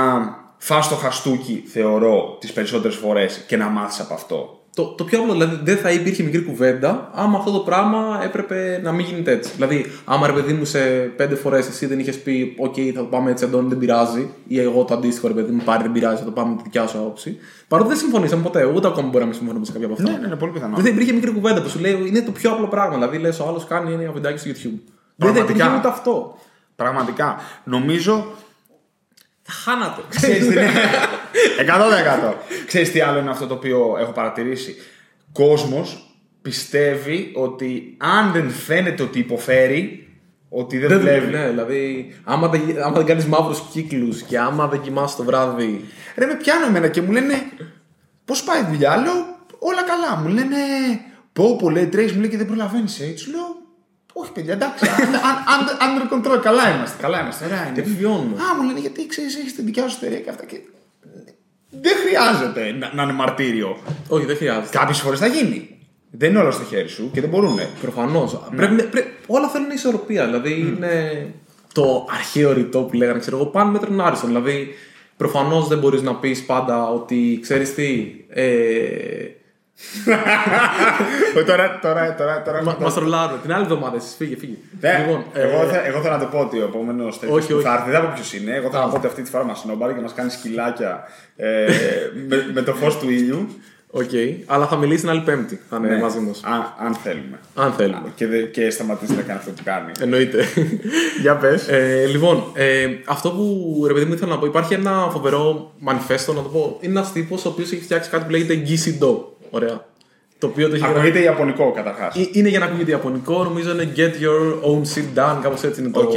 [0.58, 4.63] φας το χαστούκι, θεωρώ, τις περισσότερες φορές και να μάθεις από αυτό.
[4.76, 8.80] Το, το πιο απλό, δηλαδή δεν θα υπήρχε μικρή κουβέντα άμα αυτό το πράγμα έπρεπε
[8.84, 9.52] να μην γίνεται έτσι.
[9.56, 10.80] Δηλαδή, άμα ρε παιδί μου σε
[11.18, 14.60] πέντε φορές εσύ δεν είχες πει, OK, θα το πάμε έτσι, Αντώνη, δεν πειράζει, ή
[14.60, 16.88] εγώ το αντίστοιχο ρε παιδί μου, πάρει, δεν πειράζει, θα το πάμε με τη δικιά
[16.88, 17.38] σου άποψη.
[17.68, 20.12] Παρότι δεν συμφωνήσαμε ποτέ, ούτε ακόμα μπορεί να μην συμφωνούμε σε κάποια από αυτά.
[20.12, 20.76] Ναι, ναι, ναι, πολύ πιθανό.
[20.76, 22.94] Δεν θα υπήρχε μικρή κουβέντα που σου λέει είναι το πιο απλό πράγμα.
[22.94, 24.80] Δηλαδή, λες, ο άλλος κάνει ένα βιντεάκι στο YouTube.
[25.16, 25.78] Δεν θα υπήρχε Πραγματικά.
[25.78, 26.38] ούτε αυτό.
[26.76, 27.36] Πραγματικά.
[27.64, 28.26] Νομίζω
[29.44, 30.02] Θα χάνατε.
[30.10, 30.70] Ξέρεις τι είναι;
[32.32, 32.34] 100%.
[32.68, 34.76] Ξέρεις τι άλλο είναι αυτό το οποίο έχω παρατηρήσει;
[35.32, 40.08] Κόσμος πιστεύει ότι αν δεν φαίνεται ότι υποφέρει,
[40.50, 41.32] ότι δεν, Δεν δουλεύει.
[41.32, 45.86] Ναι, δηλαδή, άμα δεν, άμα δεν κάνεις μαύρους κύκλους και άμα δεν κοιμάσαι το βράδυ.
[46.16, 47.34] Ρε με πιάνω εμένα και μου λένε
[48.26, 49.14] πώς πάει η δουλειά; Λέω
[49.60, 50.22] όλα καλά.
[50.22, 50.56] Μου λένε
[51.34, 53.30] πω πω λέει τρέχεις μου λέει και δεν προλαβαίνεις έτσι.
[53.30, 53.63] Λέω
[54.14, 54.86] όχι παιδιά εντάξει.
[54.88, 56.40] un- un- Under control.
[56.42, 57.02] Καλά είμαστε.
[57.02, 57.46] Καλά είμαστε.
[57.46, 57.80] Ωραία είναι.
[57.80, 58.36] Επιβιώνουμε.
[58.42, 60.60] Α, μου λένε γιατί ξέρεις έχεις την δικιά σου εταιρεία και αυτά και...
[61.82, 63.78] Δεν χρειάζεται να, να είναι μαρτύριο.
[64.08, 64.78] Όχι, δεν χρειάζεται.
[64.78, 65.78] Κάποιες φορές θα γίνει.
[66.12, 67.60] Δεν είναι όλα στο χέρι σου και δεν μπορούν.
[67.82, 68.40] Προφανώς.
[68.56, 70.26] Πρέπει, πρέπει, όλα θέλουν ισορροπία.
[70.26, 71.28] Δηλαδή είναι
[71.74, 74.30] το αρχαίο ρητό που λέγανε, ξέρω εγώ, πάνω μέτρων άριστον.
[74.30, 74.74] Δηλαδή,
[75.18, 78.16] προφανώς δεν μπορείς να πεις πάντα ότι ξέρεις τι.
[78.30, 78.46] Ε,
[81.46, 82.64] τώρα, τώρα, τώρα, τώρα.
[82.64, 83.42] Μα μας τρολάρουν.
[83.42, 84.54] Την άλλη εβδομάδα εσείς φύγε, φύγε.
[84.82, 87.48] Ναι, Λοιπόν, ε, εγώ, θε- εγώ θέλω να το πω ότι ο επόμενος τέτοιο Όχι,
[87.48, 87.66] που όχι.
[87.66, 88.56] θα έρθει, δεν θα πω ποιος είναι.
[88.56, 91.04] Εγώ θέλω να πω ότι αυτή τη φορά μας σνόμπαρε και μας κάνει σκυλάκια
[91.36, 91.66] ε,
[92.30, 93.48] με, με το φως του ήλιου.
[93.96, 94.10] Οκ.
[94.46, 95.60] Αλλά θα μιλήσει την άλλη Πέμπτη.
[95.70, 96.42] Θα είναι Ναι, μαζί μας.
[96.44, 97.40] αν, αν θέλουμε.
[97.56, 98.12] Αν θέλουμε.
[98.16, 99.92] Και, δε, και σταματήσει να κάνει αυτό που κάνει.
[100.00, 100.44] Εννοείται.
[101.22, 101.68] Για πες.
[101.68, 106.28] Ε, λοιπόν, ε, αυτό που ρε παιδί μου ήθελα να πω, υπάρχει ένα φοβερό manifesto,
[106.36, 106.78] να το πω.
[106.82, 109.18] Είναι ένας τύπος ο οποίος έχει φτιάξει κάτι που λέγεται Gisido.
[109.56, 109.86] Ωραία.
[110.38, 111.00] Το οποίο το έχει γράψει.
[111.00, 112.16] Ακούγεται Ιαπωνικό καταρχάς.
[112.16, 115.82] Ε, Είναι για να ακούγεται Ιαπωνικό, νομίζω είναι Get Your Own Shit Done, κάπως έτσι
[115.82, 116.12] είναι το, Οκ.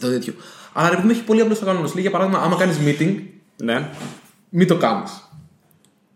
[0.00, 0.32] το τέτοιο.
[0.72, 1.92] Αλλά ρε παιδί μου έχει πολύ απλός κανόνας.
[1.94, 3.14] Λέει για παράδειγμα, άμα κάνεις meeting,
[3.56, 3.88] Ναι.
[4.48, 5.22] μην το κάνεις.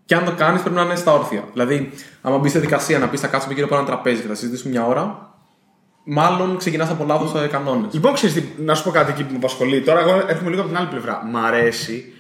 [0.05, 1.45] Και αν το κάνεις, πρέπει να είναι στα όρθια.
[1.53, 1.91] Δηλαδή,
[2.23, 4.71] άμα μπεις στη δικασία να πεις θα κάτσουμε γύρω από ένα τραπέζι και θα συζητήσουμε
[4.71, 5.35] μια ώρα,
[6.05, 7.93] μάλλον ξεκινάς από λάθος κανόνες.
[7.95, 9.81] Λοιπόν, ξέρεις, τι, να σου πω κάτι εκεί που με απασχολεί.
[9.83, 11.23] Τώρα, εγώ έρχομαι λίγο από την άλλη πλευρά.
[11.33, 12.13] Μ' αρέσει.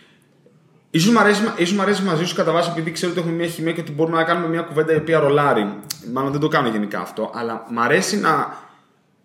[0.94, 3.46] Ίσως μ' αρέσει, ίσως μ' αρέσει μαζί σου κατά βάση επειδή ξέρω ότι έχουμε μια
[3.46, 5.74] χημία και ότι μπορούμε να κάνουμε μια κουβέντα η οποία ρολάρει.
[6.12, 7.30] Μάλλον δεν το κάνω γενικά αυτό.
[7.34, 8.56] Αλλά μ' αρέσει να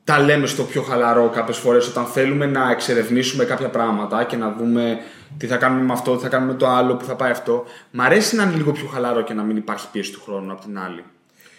[0.03, 4.55] τα λέμε στο πιο χαλαρό κάποιες φορές όταν θέλουμε να εξερευνήσουμε κάποια πράγματα και να
[4.57, 4.97] δούμε
[5.37, 7.65] τι θα κάνουμε με αυτό, τι θα κάνουμε με το άλλο, που θα πάει αυτό.
[7.91, 10.61] Μ' αρέσει να είναι λίγο πιο χαλαρό και να μην υπάρχει πίεση του χρόνου απ'
[10.61, 11.03] την άλλη.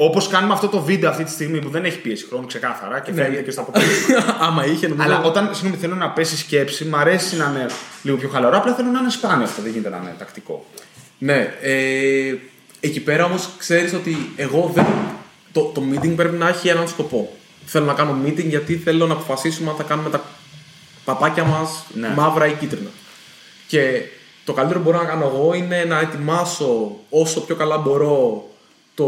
[0.00, 3.12] Όπως κάνουμε αυτό το βίντεο αυτή τη στιγμή που δεν έχει πίεση χρόνου ξεκάθαρα και
[3.12, 4.36] φαίνεται και στο αποτέλεσμα.
[4.46, 5.08] άμα είχε, νομίζω.
[5.08, 7.66] Αλλά όταν συγγνώμη, θέλω να πέσει σκέψη, μ' αρέσει να είναι
[8.02, 8.56] λίγο πιο χαλαρό.
[8.56, 10.64] Απλά θέλω να είναι σπάνιο αυτό, δεν γίνεται να είναι τακτικό.
[11.18, 12.34] Ναι, ε,
[12.80, 14.86] εκεί πέρα όμως ξέρεις ότι εγώ δεν.
[15.52, 17.36] Το, το meeting πρέπει να έχει έναν σκοπό.
[17.64, 20.22] Θέλω να κάνω meeting γιατί θέλω να αποφασίσουμε αν θα κάνουμε τα
[21.04, 22.08] παπάκια μας Ναι.
[22.16, 22.90] μαύρα ή κίτρινα.
[23.66, 24.02] Και
[24.44, 28.48] το καλύτερο που μπορώ να κάνω εγώ είναι να ετοιμάσω όσο πιο καλά μπορώ
[28.98, 29.06] το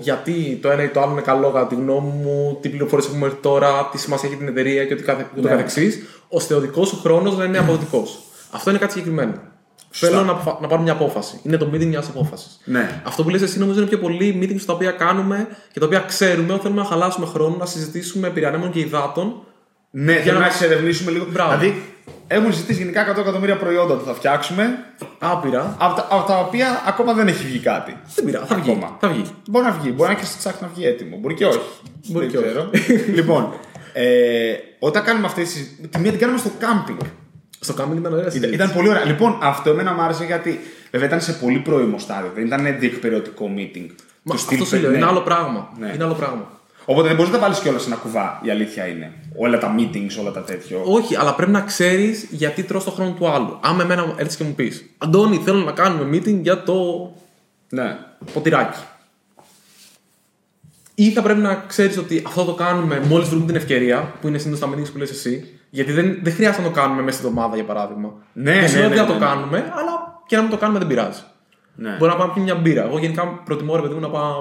[0.00, 3.24] γιατί το ένα ή το άλλο είναι καλό κατά τη γνώμη μου, τι πληροφορίες έχουμε
[3.24, 5.54] μέχρι τώρα, τι σημασία έχει την εταιρεία και ό,τι καθε, ούτω Ναι.
[5.54, 8.18] καθεξής, ώστε ο δικό σου χρόνος να είναι αποδοτικός.
[8.50, 9.32] Αυτό είναι κάτι συγκεκριμένο.
[9.90, 11.40] Θέλω να, αποφα- να πάρω μια απόφαση.
[11.42, 12.60] Είναι το meeting μιας απόφασης.
[12.64, 13.02] Ναι.
[13.04, 16.00] Αυτό που λες εσύ νομίζω είναι πιο πολύ meetings τα οποία κάνουμε και τα οποία
[16.00, 19.42] ξέρουμε ότι θέλουμε να χαλάσουμε χρόνο, να συζητήσουμε επί ανέμων και υδάτων.
[19.90, 21.26] Ναι, για να να, να μας- εξερευνήσουμε λίγο.
[21.30, 21.58] Μπράβο.
[21.58, 21.82] Δηλαδή,
[22.26, 24.78] έχουμε ζητήσει γενικά 100 εκατομμύρια προϊόντα που θα φτιάξουμε,
[25.18, 25.76] Άπειρα.
[25.78, 27.96] από τα, από τα οποία ακόμα δεν έχει βγει κάτι.
[28.14, 28.70] Δεν πειράζει, θα βγει.
[28.70, 28.96] Ακόμα.
[29.00, 29.22] Θα βγει.
[29.48, 31.16] Μπορεί να βγει, μπορεί να και στη τσάκ να βγει έτοιμο.
[31.16, 31.60] Μπορεί και όχι.
[32.08, 32.70] Μπορεί δεν και ξέρω.
[33.18, 33.52] λοιπόν,
[33.92, 35.86] ε, όταν κάνουμε αυτές τι.
[35.88, 36.98] Τη μία την κάνουμε στο κάμπινγκ.
[37.60, 38.62] Στο κάμπινγκ ήταν ωραία Ήταν, συζήτηση.
[38.62, 39.04] ήταν πολύ ωραία.
[39.04, 42.30] Λοιπόν, αυτό εμένα μου άρεσε γιατί βέβαια ήταν σε πολύ πρώιμο στάδιο.
[42.34, 43.86] Δεν ήταν διεκπαιρεωτικό meeting.
[44.22, 44.96] Μα Του στυλ αυτό σου λέω, ναι.
[44.96, 45.68] είναι άλλο πράγμα.
[45.78, 45.90] Ναι.
[45.94, 46.59] Είναι άλλο πράγμα.
[46.90, 48.40] Οπότε δεν μπορείς να τα βάλεις κιόλας σε ένα κουβά.
[48.42, 49.12] Η αλήθεια είναι.
[49.36, 50.82] Όλα τα meetings, όλα τα τέτοιο.
[50.84, 53.58] Όχι, αλλά πρέπει να ξέρεις γιατί τρως το χρόνο του άλλου.
[53.60, 56.74] Άμα εμένα έρθεις και μου πεις, Αντώνη, θέλω να κάνουμε meeting για το
[57.68, 57.96] Ναι.
[58.32, 58.78] ποτηράκι.
[60.94, 64.38] Ή θα πρέπει να ξέρεις ότι αυτό το κάνουμε μόλις βρούμε την ευκαιρία, που είναι
[64.38, 65.58] συνήθως τα meetings που λες εσύ.
[65.70, 68.12] Γιατί δεν, δεν χρειάζεται να το κάνουμε μέσα στην εβδομάδα, για παράδειγμα.
[68.32, 69.30] Ναι, δεν ναι, σημαίνει ναι, ότι θα ναι, το ναι.
[69.30, 71.20] κάνουμε, αλλά και να μην το κάνουμε δεν πειράζει.
[71.82, 71.96] Ναι.
[71.98, 72.84] Μπορεί να πάμε πιει μια μπύρα.
[72.84, 74.34] Εγώ γενικά προτιμώ ρε παιδί μου να, πάω,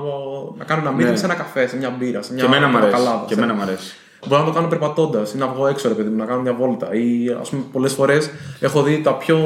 [0.57, 1.15] να κάνω ένα meeting Ναι.
[1.15, 2.21] σε ένα καφέ, σε μια μπύρα.
[2.21, 2.91] Σε μια Και εμένα μου αρέσει.
[2.91, 3.93] πορτοκαλάδα, Και σε- εμένα μου αρέσει.
[4.27, 6.53] Μπορώ να το κάνω περπατώντας ή να βγω έξω, ρε παιδί μου, να κάνω μια
[6.53, 6.93] βόλτα.
[6.93, 8.29] Ή ας πούμε, πολλές φορές
[8.59, 9.37] έχω δει τα πιο,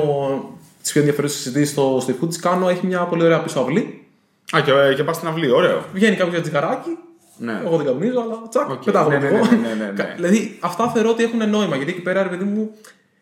[0.82, 2.30] τις πιο ενδιαφέρουσες συζητήσεις στο, στο food.
[2.34, 4.08] Τι κάνω, έχει μια πολύ ωραία πίσω αυλή.
[4.56, 5.84] Α, και, και πας στην αυλή, ωραίο.
[5.94, 6.90] Βγαίνει κάποιος για τσιγαράκι.
[7.38, 7.62] Ναι.
[7.66, 8.84] Εγώ δεν καπνίζω, αλλά τσακ, Οκ.
[8.84, 9.36] πετάγομαι Ναι, εγώ.
[9.38, 10.14] ναι, ναι, ναι, ναι, ναι.
[10.16, 12.70] δηλαδή αυτά θεωρώ ότι έχουν νόημα γιατί εκεί πέρα, ρε παιδί μου,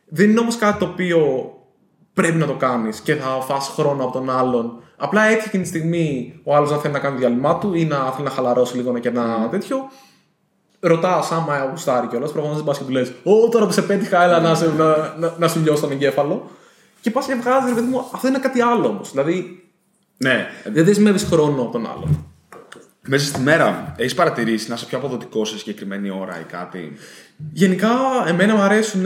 [0.07, 1.51] δεν είναι όμως κάτι το οποίο
[2.13, 4.83] πρέπει να το κάνεις και θα φας χρόνο από τον άλλον.
[4.97, 7.85] Απλά έτυχε εκείνη τη στιγμή ο άλλος να θέλει να κάνει το διάλειμμα του ή
[7.85, 9.89] να θέλει να χαλαρώσει λίγο και ένα τέτοιο.
[10.79, 12.31] Ρωτάς άμα γουστάρει κιόλας.
[12.31, 15.15] Προφανώς δεν πας και του λες: Ω, τώρα που σε πέτυχα, έλα να, σε, να,
[15.19, 16.49] να, να σου λιώσω τον εγκέφαλο.
[17.01, 19.11] Και πας και βγάζεις, ρε παιδί μου, αυτό είναι κάτι άλλο όμως.
[19.11, 19.63] Δηλαδή,
[20.17, 20.47] Ναι.
[20.73, 22.25] δεν δεσμεύεις χρόνο από τον άλλον.
[23.07, 26.93] Μέσα στη μέρα έχεις παρατηρήσει να είσαι πιο αποδοτικός σε συγκεκριμένη ώρα ή κάτι;
[27.53, 27.89] Γενικά,
[28.27, 29.05] εμένα μου αρέσουν.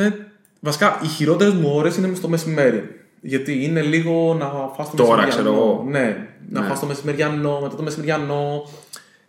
[0.65, 2.89] Βασικά, οι χειρότερες μου ώρες είναι στο μεσημέρι.
[3.21, 4.45] Γιατί είναι λίγο να
[4.75, 5.29] φας το Τώρα, μεσημεριανό.
[5.29, 5.85] ξέρω εγώ.
[5.89, 6.17] Ναι,
[6.49, 6.67] να Ναι.
[6.67, 8.63] φας το μεσημεριανό, μετά το μεσημεριανό.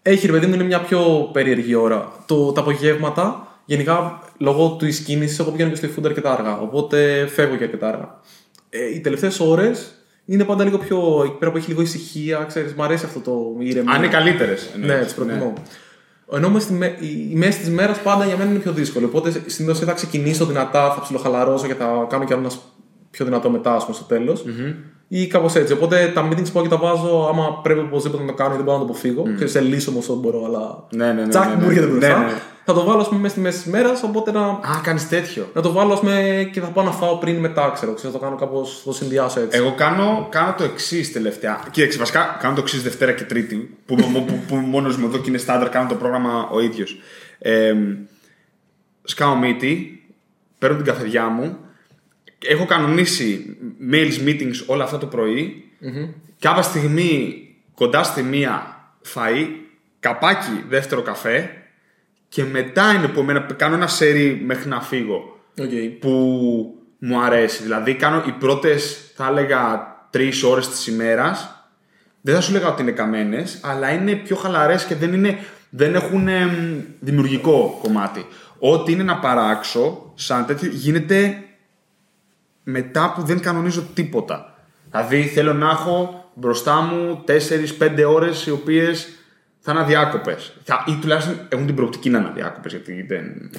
[0.02, 2.12] Έχει ρε παιδί μου, είναι μια πιο περίεργη ώρα.
[2.26, 6.58] Το, τα απογεύματα, γενικά λόγω της κίνησης, εγώ πηγαίνω και στο food αρκετά αργά.
[6.60, 8.20] Οπότε φεύγω και αρκετά αργά.
[8.70, 11.22] Ε, οι τελευταίες ώρες είναι πάντα λίγο πιο.
[11.24, 13.92] εκεί πέρα που έχει λίγο ησυχία, ξέρεις, μου αρέσει αυτό το ηρεμία.
[13.92, 14.70] Αν είναι καλύτερες.
[14.80, 15.52] Ναι, τις προτιμώ.
[16.32, 19.04] Ενώ μες στη με- η, η μέση της μέρας πάντα για μένα είναι πιο δύσκολη.
[19.04, 22.58] Οπότε συνήθως θα ξεκινήσω δυνατά, θα ψιλοχαλαρώσω και θα κάνω κι άλλο ένας
[23.10, 24.44] πιο δυνατό μετά, ας πούμε, στο τέλος.
[25.08, 25.72] Ή κάπως έτσι.
[25.72, 28.74] Οπότε τα meetings που και τα βάζω, άμα πρέπει οπωσδήποτε να το κάνω, γιατί δεν
[28.74, 29.22] μπορώ να το αποφύγω.
[29.26, 29.48] Mm.
[29.48, 30.84] Σε λύσω όμως όσο μπορώ, αλλά.
[30.90, 31.66] Ναι, ναι, ναι, Τσακ, ναι, μου ναι.
[31.66, 32.18] έρχεται μπροστά.
[32.18, 32.32] Ναι, ναι.
[32.64, 35.50] Θα το βάλω, ας πούμε, μέσα στη μέση της μέρας, οπότε να, Α, κάνεις τέτοιο.
[35.54, 37.92] να το βάλω, ας πούμε, και θα πάω να φάω πριν ή μετά, ξέρω.
[37.92, 39.58] ξέρω θα το κάνω κάπως, το συνδυάσω έτσι.
[39.58, 41.60] Εγώ κάνω, κάνω το εξής τελευταία.
[41.70, 45.18] Κοίταξε, βασικά κάνω το εξής Δευτέρα και Τρίτη, που, που, που, που μόνος μου εδώ
[45.18, 46.96] και είναι στάνταρ, κάνω το πρόγραμμα ο ίδιος.
[47.38, 47.74] Ε,
[49.02, 50.02] σκάω μύτη,
[50.58, 51.56] παίρνω την καφεδιά μου,
[52.44, 53.56] έχω κανονίσει
[53.92, 55.64] mails, meetings όλα αυτά το πρωί.
[56.38, 57.42] Κάποια στιγμή
[57.74, 58.76] κοντά στη μία
[59.14, 59.46] φαΐ,
[60.00, 61.50] καπάκι δεύτερο καφέ
[62.28, 65.30] και μετά είναι που εμένα κάνω ένα σερί μέχρι να φύγω
[65.60, 65.96] Okay.
[66.00, 66.10] που
[66.98, 67.62] μου αρέσει.
[67.62, 71.66] Δηλαδή, κάνω οι πρώτες, θα έλεγα, τρεις ώρες της ημέρας.
[72.20, 75.38] Δεν θα σου λέγα ότι είναι καμένες, αλλά είναι πιο χαλαρές και δεν, είναι,
[75.70, 76.50] δεν έχουν εμ,
[77.00, 78.26] δημιουργικό κομμάτι.
[78.58, 81.44] Ό,τι είναι να παράξω, σαν τέτοιο, γίνεται
[82.68, 84.54] μετά που δεν κανονίζω τίποτα.
[84.90, 89.08] Δηλαδή, θέλω να έχω μπροστά μου 4-5 ώρες οι οποίες
[89.60, 90.52] θα είναι αδιάκοπες.
[90.86, 93.50] Ή τουλάχιστον έχουν την προοπτική να είναι αδιάκοπες, γιατί δεν.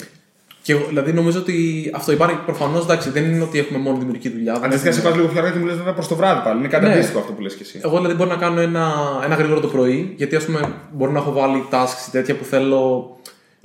[0.62, 2.84] Και εγώ, δηλαδή νομίζω ότι αυτό υπάρχει προφανώς.
[2.84, 4.54] Εντάξει, δεν είναι ότι έχουμε μόνο δημιουργική δουλειά.
[4.54, 6.42] δεν Αντίστοιχα, σε έχουμε- πας λίγο πιο αργά και μου λες βέβαια προς το βράδυ
[6.44, 6.60] πάλι.
[6.60, 6.94] Είναι κάτι Ναι.
[6.94, 7.80] αντίστοιχο αυτό που λες και εσύ.
[7.84, 8.94] Εγώ δηλαδή μπορώ να κάνω ένα,
[9.26, 10.60] ένα γρήγορο το πρωί, γιατί ας πούμε
[10.92, 13.17] μπορώ να έχω βάλει tasks ή τέτοια που θέλω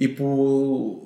[0.02, 0.26] ή που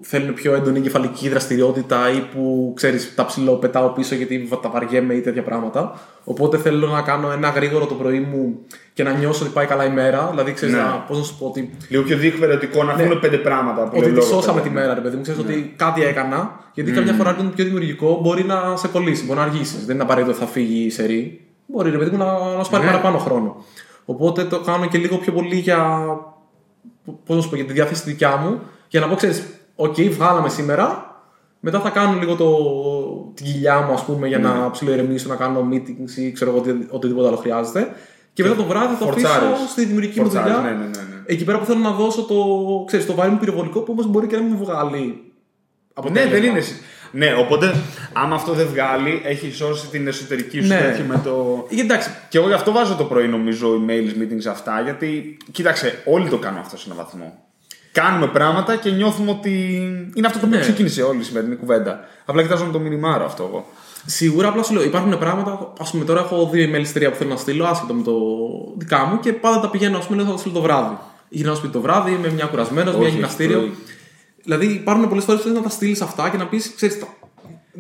[0.01, 5.15] θέλουν πιο έντονη κεφαλική δραστηριότητα ή που ξέρεις τα ψηλό πετάω πίσω γιατί τα βαριέμαι
[5.15, 5.99] ή τέτοια πράγματα.
[6.25, 8.59] Οπότε θέλω να κάνω ένα γρήγορο το πρωί μου
[8.95, 10.27] και να νιώσω ότι πάει καλά η μέρα.
[10.31, 10.81] Δηλαδή ξέρεις Ναι.
[10.81, 13.83] να, πώς να σου πω ότι, Λίγο πιο διεκπαιρεωτικό να βγουν πέντε πράγματα.
[13.83, 14.69] που ότι λέει τη λόγο, σώσαμε παιδί.
[14.69, 15.23] τη μέρα, ρε παιδί μου.
[15.23, 19.25] Ξέρεις ότι κάτι έκανα, γιατί καμιά φορά αν είναι πιο δημιουργικό μπορεί να σε κολλήσει,
[19.25, 19.85] μπορεί να αργήσεις.
[19.87, 21.41] Δεν είναι απαραίτητο ότι θα φύγει η σερή.
[21.67, 22.91] Μπορεί ρε παιδί μου να, να σου πάρει Ναι.
[22.91, 23.65] παραπάνω χρόνο.
[24.05, 25.79] Οπότε το κάνω και λίγο πιο πολύ για.
[27.27, 28.61] Πώς να σου πω, για τη διάθεση τη δικιά μου.
[28.89, 29.43] Για να πω, ξέρεις,
[29.77, 31.05] οκ, βγάλαμε σήμερα.
[31.61, 32.47] Μετά θα κάνω λίγο το,
[33.35, 34.49] την κοιλιά μου, ας πούμε, για Ναι.
[34.49, 37.93] να ψιλοηρεμήσω, να κάνω meetings ή ξέρω εγώ οτι- οτιδήποτε άλλο χρειάζεται.
[38.33, 39.71] Και μετά το βράδυ θα το αφήσω Φορτσάρεις.
[39.71, 40.71] στη δημιουργική μου Φορτσάρεις, δουλειά.
[40.71, 41.23] ναι, ναι, ναι, ναι.
[41.27, 42.37] Εκεί πέρα που θέλω να δώσω το,
[42.87, 44.99] ξέρεις, το βαρύ μου πυροβολικό που όμως μπορεί και να μην μου βγάλει.
[44.99, 45.15] Ναι,
[45.95, 46.31] αποτέλεσμα.
[46.31, 46.61] δεν είναι.
[46.61, 46.77] συ-
[47.13, 47.75] Ναι, οπότε
[48.13, 50.79] άμα αυτό δεν βγάλει, έχει σώσει την εσωτερική σου Ναι.
[50.81, 51.67] τέτοιο με το.
[51.71, 56.03] Ε, Εντάξει, Και εγώ γι' αυτό βάζω το πρωί νομίζω emails, meetings αυτά, γιατί κοίταξε,
[56.05, 57.46] όλοι το κάνουμε αυτό σε έναν βαθμό.
[58.01, 59.51] Κάνουμε πράγματα και νιώθουμε ότι
[60.15, 60.65] είναι αυτό το οποίο Ναι.
[60.65, 62.01] ξεκίνησε όλη η σημερινή κουβέντα.
[62.25, 63.67] Απλά κοιτάζω με το μηνυμάρο αυτό εγώ.
[64.07, 65.51] Σίγουρα, απλά σου λέω, υπάρχουν πράγματα.
[65.79, 68.13] Α πούμε, τώρα έχω δύο email τρία που θέλω να στείλω, άσχετο με το
[68.77, 70.97] δικά μου και πάντα τα πηγαίνω, ας πούμε, λέω, θα τα στείλω το βράδυ.
[71.29, 73.59] Γυρνάω σπίτι το βράδυ, είμαι μια κουρασμένος, μια Όχι, γυμναστήριο.
[73.59, 73.75] πρωί.
[74.43, 76.99] Δηλαδή, υπάρχουν πολλές φορές που θες να τα στείλεις αυτά και να πεις, ξέρεις,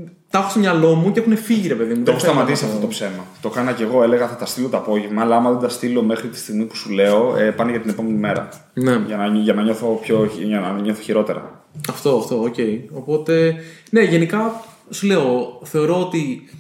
[0.05, 2.03] τα, τα έχω στο μυαλό μου και έχουν φύγει, ρε παιδί μου.
[2.05, 3.25] Το Δεν έχω θέλω να σταματήσει τα- αυτό το ψέμα.
[3.41, 6.03] Το κάνα και εγώ, έλεγα θα τα στείλω το απόγευμα, αλλά άμα δεν τα στείλω
[6.03, 8.49] μέχρι τη στιγμή που σου λέω, ε, πάνε για την επόμενη μέρα.
[8.73, 9.03] Ναι.
[9.07, 11.65] Για να, για να, νιώθω, πιο, για να νιώθω χειρότερα.
[11.89, 12.55] Αυτό, αυτό, οκ.
[12.93, 13.55] Οπότε,
[13.91, 16.51] ναι, γενικά σου λέω, θεωρώ ότι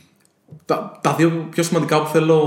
[0.64, 2.42] τα, τα δύο πιο σημαντικά που θέλω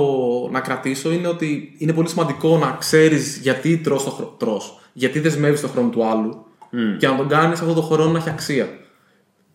[0.52, 4.36] να κρατήσω είναι ότι είναι πολύ σημαντικό να ξέρεις γιατί τρως το χρο...
[4.38, 6.44] τρως, γιατί δεσμεύεις το χρόνο του άλλου
[7.00, 8.68] και να τον κάνεις αυτό το χρόνο να έχει αξία.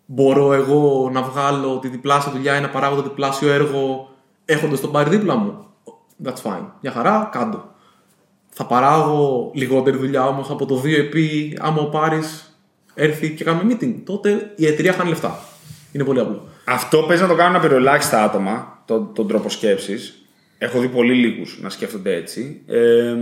[0.07, 4.09] Μπορώ εγώ να βγάλω τη διπλάσια δουλειά ή να παράγω το διπλάσιο έργο
[4.45, 5.67] έχοντας τον πάρει δίπλα μου.
[6.25, 6.67] That's fine.
[6.81, 7.75] Μια χαρά, κάντο.
[8.49, 12.59] Θα παράγω λιγότερη δουλειά όμως από το 2 επί άμα ο Πάρης
[12.95, 13.95] έρθει και κάνουμε meeting.
[14.05, 15.39] Τότε η εταιρεία χάνει λεφτά.
[15.93, 16.49] Είναι πολύ απλό.
[16.65, 20.27] Αυτό παίζει να το κάνουν απειροελάχιστα άτομα, τον, τον τρόπο σκέψης.
[20.59, 22.63] Έχω δει πολύ λίγους να σκέφτονται έτσι.
[22.67, 23.17] Ε,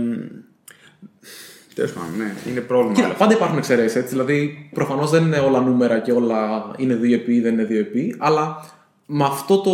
[1.75, 2.93] Τέλος πάντων, ναι, είναι πρόβλημα.
[2.93, 4.09] Κοίτα, όλο πάντα υπάρχουν εξαιρέσεις έτσι.
[4.09, 7.79] Δηλαδή, προφανώς δεν είναι όλα νούμερα και όλα είναι 2 επί ή δεν είναι 2
[7.79, 8.15] επί.
[8.19, 8.65] Αλλά
[9.05, 9.71] με αυτό το,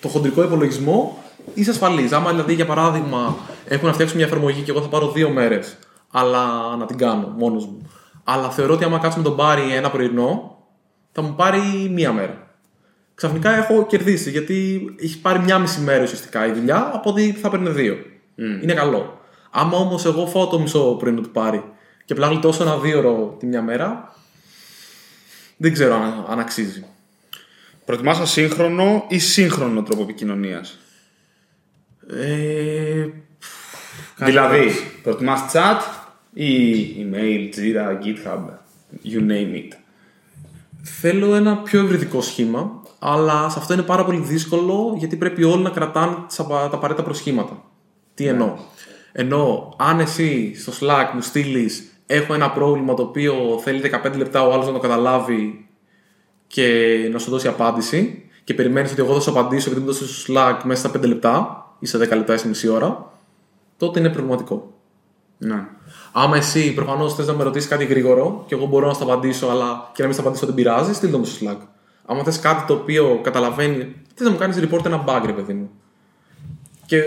[0.00, 1.22] το χοντρικό υπολογισμό
[1.54, 2.12] είσαι ασφαλής.
[2.12, 3.36] Άμα δηλαδή, για παράδειγμα,
[3.68, 5.78] έχουν να φτιάξουν μια εφαρμογή και εγώ θα πάρω δύο μέρες,
[6.10, 7.90] αλλά να την κάνω μόνος μου.
[8.24, 10.58] Αλλά θεωρώ ότι άμα κάτσουμε τον πάρει ένα πρωινό,
[11.12, 12.50] θα μου πάρει μία μέρα.
[13.14, 17.50] Ξαφνικά έχω κερδίσει γιατί έχει πάρει μία μισή μέρα ουσιαστικά η δουλειά από ότι θα
[17.50, 17.96] παίρνει δύο.
[18.62, 19.20] Είναι καλό.
[19.54, 21.64] Άμα όμως εγώ φάω το μισό πρωινό του πάρει
[22.04, 24.16] και απλά γλιτώσω ένα δύο ώρο τη μια μέρα,
[25.56, 26.84] δεν ξέρω αν, αν αξίζει.
[27.84, 30.78] Προτιμάς ασύγχρονο ή σύγχρονο τρόπο επικοινωνίας;
[32.08, 33.06] Ε,
[34.16, 34.70] Δηλαδή,
[35.02, 35.80] προτιμάς chat
[36.32, 38.40] ή email, Jira, GitHub,
[39.04, 39.76] you name it;
[40.82, 45.62] Θέλω ένα πιο ευρυδικό σχήμα, αλλά σε αυτό είναι πάρα πολύ δύσκολο γιατί πρέπει όλοι
[45.62, 47.64] να κρατάνε τις απα- τα απαραίτητα προσχήματα.
[48.14, 48.54] Τι εννοώ.
[49.12, 54.46] Ενώ αν εσύ στο Slack μου στείλεις έχω ένα πρόβλημα το οποίο θέλει 15 λεπτά
[54.46, 55.68] ο άλλος να το καταλάβει
[56.46, 56.68] και
[57.12, 60.32] να σου δώσει απάντηση και περιμένεις ότι εγώ θα σου απαντήσω επειδή μου δώσει στο
[60.32, 63.12] Slack μέσα στα 5 λεπτά ή σε 10 λεπτά ή σε μισή ώρα,
[63.76, 64.72] τότε είναι προβληματικό.
[65.38, 65.66] Ναι.
[66.12, 69.46] Άμα εσύ προφανώς θες να με ρωτήσεις κάτι γρήγορο και εγώ μπορώ να σου απαντήσω,
[69.46, 71.56] αλλά και να μην σου απαντήσω δεν πειράζει, στείλ το μου στο Slack.
[72.06, 75.52] Άμα θες κάτι το οποίο καταλαβαίνει, θες να μου κάνεις report ένα bug, ρε παιδί
[75.52, 75.70] μου.
[76.86, 77.02] Και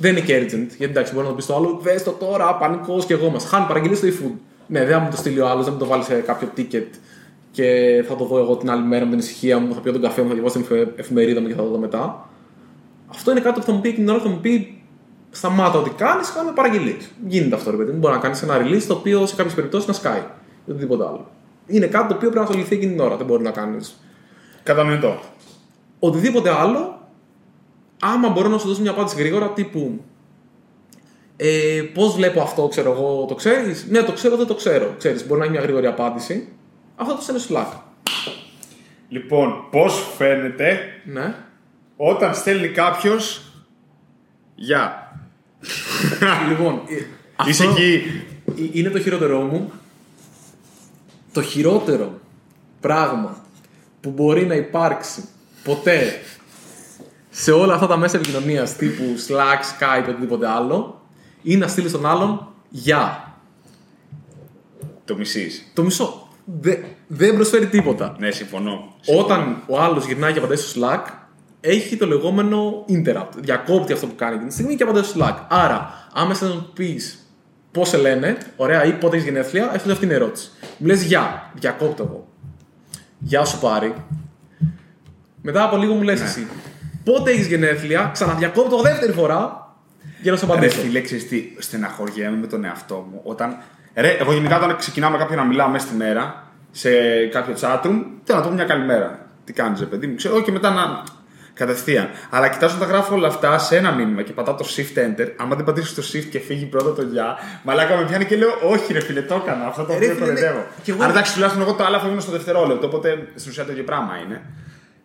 [0.00, 2.54] δεν είναι και urgent, γιατί εντάξει, μπορεί να το πεις στο άλλο, δες το τώρα,
[2.56, 3.44] πανικός και εγώ μας.
[3.44, 4.32] Χάνει παραγγελία στο eFood.
[4.66, 6.86] Ναι, δεν θα μου το στείλει ο άλλος, δεν μου το βάλει σε κάποιο ticket
[7.50, 7.64] και
[8.08, 10.22] θα το δω εγώ την άλλη μέρα με την ησυχία μου, θα πιω τον καφέ
[10.22, 12.28] μου, θα διαβάσω την εφε- εφημερίδα μου και θα το δω μετά.
[13.10, 14.74] Αυτό είναι κάτι που θα μου πει εκείνη την ώρα, θα μου πει
[15.30, 17.10] σταμάτα ό,τι κάνεις, κάνε παραγγελίες.
[17.26, 17.98] Γίνεται αυτό, ρε παιδί μου.
[17.98, 20.22] Μπορεί να κάνεις ένα release το οποίο σε κάποιες περιπτώσεις να σκάει
[20.66, 21.30] ή οτιδήποτε άλλο.
[21.66, 23.16] Είναι κάτι το οποίο πρέπει να ασχοληθεί εκείνη την ώρα.
[23.16, 24.00] Δεν μπορεί να κάνεις
[24.62, 25.18] Κατανοητό.
[25.98, 26.99] οτιδήποτε άλλο.
[28.00, 30.04] Άμα μπορώ να σου δώσω μια απάντηση γρήγορα, τύπου
[31.36, 34.94] ε, Πώς βλέπω αυτό, ξέρω εγώ, το ξέρεις; Ναι, το ξέρω, δεν το ξέρω.
[34.98, 36.48] Ξέρεις, μπορεί να έχει μια γρήγορη απάντηση.
[36.96, 37.78] Αυτό το στέλνεις στο Slack.
[39.08, 41.34] Λοιπόν, πώς φαίνεται Ναι.
[41.96, 43.42] όταν στέλνει κάποιος.
[44.54, 45.12] Γεια.
[46.48, 48.02] λοιπόν, ε, Είσαι αυτό- εκεί.
[48.58, 49.72] Ε, Είναι το χειρότερό μου.
[51.32, 52.18] Το χειρότερο
[52.80, 53.44] πράγμα
[54.00, 55.24] που μπορεί να υπάρξει
[55.64, 56.20] ποτέ
[57.30, 59.60] σε όλα αυτά τα μέσα επικοινωνίας τύπου Slack,
[60.04, 61.00] Skype, οτιδήποτε άλλο,
[61.42, 63.34] είναι να στείλεις στον άλλον Γεια.
[65.04, 65.70] Το μισείς.
[65.74, 66.28] Το μισό.
[66.60, 66.76] Δε-
[67.06, 68.16] δεν προσφέρει τίποτα.
[68.18, 68.94] Ναι, συμφωνώ.
[69.18, 71.10] Όταν ο άλλος γυρνάει και απαντάει στο Slack,
[71.60, 73.28] έχει το λεγόμενο interrupt.
[73.36, 75.36] Διακόπτει αυτό που κάνει εκείνη τη στιγμή και απαντάει στο Slack.
[75.48, 77.18] Άρα, άμεσα να του πεις
[77.72, 80.50] πώς σε λένε, ωραία, ή πότε έχεις γενέθλια, έχει αυτή την ερώτηση.
[80.78, 82.28] Μου λες γεια, διακόπτω εγώ.
[83.18, 83.94] Γεια σου πάρει.
[85.42, 86.46] Μετά από λίγο μου λες εσύ.
[87.04, 89.68] Πότε έχεις γενέθλια, ξαναδιακόπτω δεύτερη φορά
[90.22, 90.80] για να σου Ρε απαντήσω.
[90.80, 93.20] φίλε, ξέρεις τι, στεναχωριέμαι με τον εαυτό μου.
[93.24, 93.56] Όταν,
[93.94, 96.90] ρε, εγώ γενικά όταν ξεκινάω με κάποιον να μιλάω μέσα στη μέρα, σε
[97.26, 99.26] κάποιο chatroom, θέλω να του πω μια καλημέρα.
[99.44, 101.02] Τι κάνεις ρε παιδί μου, ξέρω, και μετά να...
[101.54, 102.08] Κατευθείαν.
[102.30, 105.28] Αλλά κοιτάζω να τα γράφω όλα αυτά σε ένα μήνυμα και πατάω το shift enter.
[105.36, 108.48] Άμα δεν πατήσω το shift και φύγει πρώτα το γεια, μαλάκα με πιάνει και λέω:
[108.64, 109.66] Όχι, ρε φίλε, το έκανα.
[109.66, 110.24] Αυτό το Ρε, οποίο φίλε, ναι.
[110.26, 110.66] κοροϊδεύω.
[110.82, 112.86] Κι εγώ- Αλλά εντάξει, τουλάχιστον εγώ το άλλο θα γίνω στο δευτερόλεπτο.
[112.86, 114.42] Οπότε στην ουσία το ίδιο πράγμα είναι.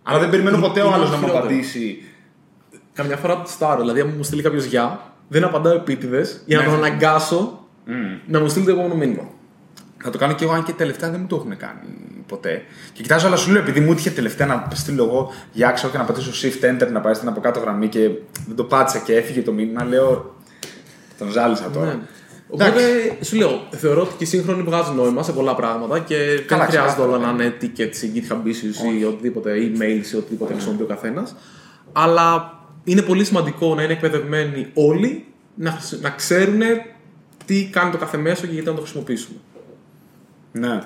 [0.08, 1.46] Αλλά δεν περιμένω είναι- ποτέ ο είναι άλλος να μου χειρότερο.
[1.46, 2.04] απαντήσει.
[2.94, 3.80] Καμιά φορά το στάρω.
[3.82, 6.70] Δηλαδή, αν μου στείλει κάποιος γεια, δεν απαντάω επίτηδες για να Ναι.
[6.70, 7.60] τον αναγκάσω
[8.28, 9.24] να μου στείλει το επόμενο μήνυμα.
[10.04, 11.80] Θα το κάνω και εγώ, αν και τελευταία δεν μου το έχουν κάνει
[12.28, 12.64] ποτέ.
[12.94, 15.98] Και κοιτάζω, αλλά σου λέω, επειδή μου έτυχε τελευταία να στείλω εγώ για άξιο και
[15.98, 18.00] να πατήσω shift enter να πάει στην από κάτω γραμμή και
[18.48, 20.36] δεν το πάτησα και έφυγε το μήνυμα, λέω.
[21.18, 22.00] Τον ζάλισα τώρα.
[22.58, 22.68] Ναι.
[22.68, 22.82] Οπότε
[23.22, 26.70] σου λέω, θεωρώ ότι και οι σύγχρονοι βγάζουν νόημα σε πολλά πράγματα και Καλά, δεν
[26.70, 30.84] χρειάζεται ξεκάθαρα, όλα να είναι tickets ή GitHub issues ή οτιδήποτε, emails ή οτιδήποτε χρησιμοποιεί
[30.84, 31.36] ο καθένας.
[31.92, 35.26] Αλλά είναι πολύ σημαντικό να είναι εκπαιδευμένοι όλοι
[35.56, 36.62] να, χρησι- να ξέρουν
[37.46, 39.38] τι κάνει το κάθε μέσο και γιατί να το χρησιμοποιήσουμε.
[40.52, 40.82] Ναι.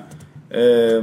[0.50, 1.00] Ε,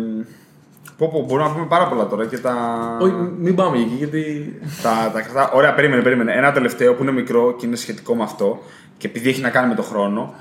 [0.97, 2.55] πω, πω, μπορούμε να πούμε πάρα πολλά τώρα και τα.
[3.01, 4.55] Όχι, μην πάμε εκεί γιατί.
[4.83, 5.53] τα, τα κρατά.
[5.53, 6.33] Ωραία, περίμενε, περίμενε.
[6.33, 8.63] Ένα τελευταίο που είναι μικρό και είναι σχετικό με αυτό
[8.99, 10.35] και επειδή έχει να κάνει με το χρόνο,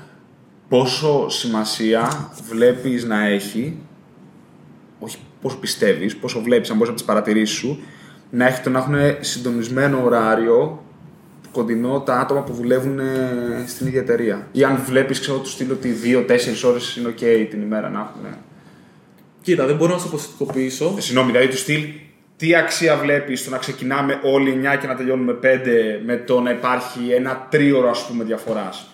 [0.68, 3.78] πόσο σημασία βλέπεις να έχει,
[4.98, 7.78] όχι πόσο πιστεύεις, πόσο βλέπεις, αν μπορείς από τις παρατηρήσεις σου,
[8.30, 10.84] να έχει το να έχουν συντονισμένο ωράριο
[11.52, 14.48] κοντινό τα άτομα που δουλεύουν ε, στην ίδια εταιρεία.
[14.52, 16.28] Ή αν βλέπεις, ξέρω, του στείλω ότι 2-4
[16.64, 18.38] ώρες είναι ok την ημέρα να έχουν.
[19.42, 20.94] Κοίτα, δεν μπορώ να σου αποστικοποιήσω.
[20.96, 21.84] Ε, Συγγνώμη, δηλαδή του στυλ,
[22.36, 25.46] τι αξία βλέπεις στο να ξεκινάμε όλοι 9 και να τελειώνουμε 5
[26.04, 28.90] με το να υπάρχει ένα τρίωρο ας πούμε διαφοράς;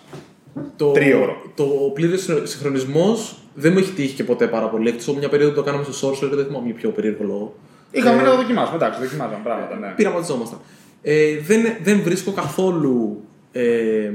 [0.77, 1.41] Το, Τρίωρο.
[1.55, 4.89] το πλήρη συγχρονισμός δεν μου έχει τύχει και ποτέ πάρα πολύ.
[4.89, 7.55] Εκτός από μια περίοδο που το κάναμε στο Sorcerer, δεν θυμάμαι για ποιο περίεργο λόγο.
[7.91, 9.87] Είχαμε να το δοκιμάσουμε, εντάξει, δοκιμάζαμε πράγματα, ναι.
[9.95, 10.59] Πειραματιζόμασταν.
[11.01, 14.11] Ε, δεν, δεν βρίσκω καθόλου ε,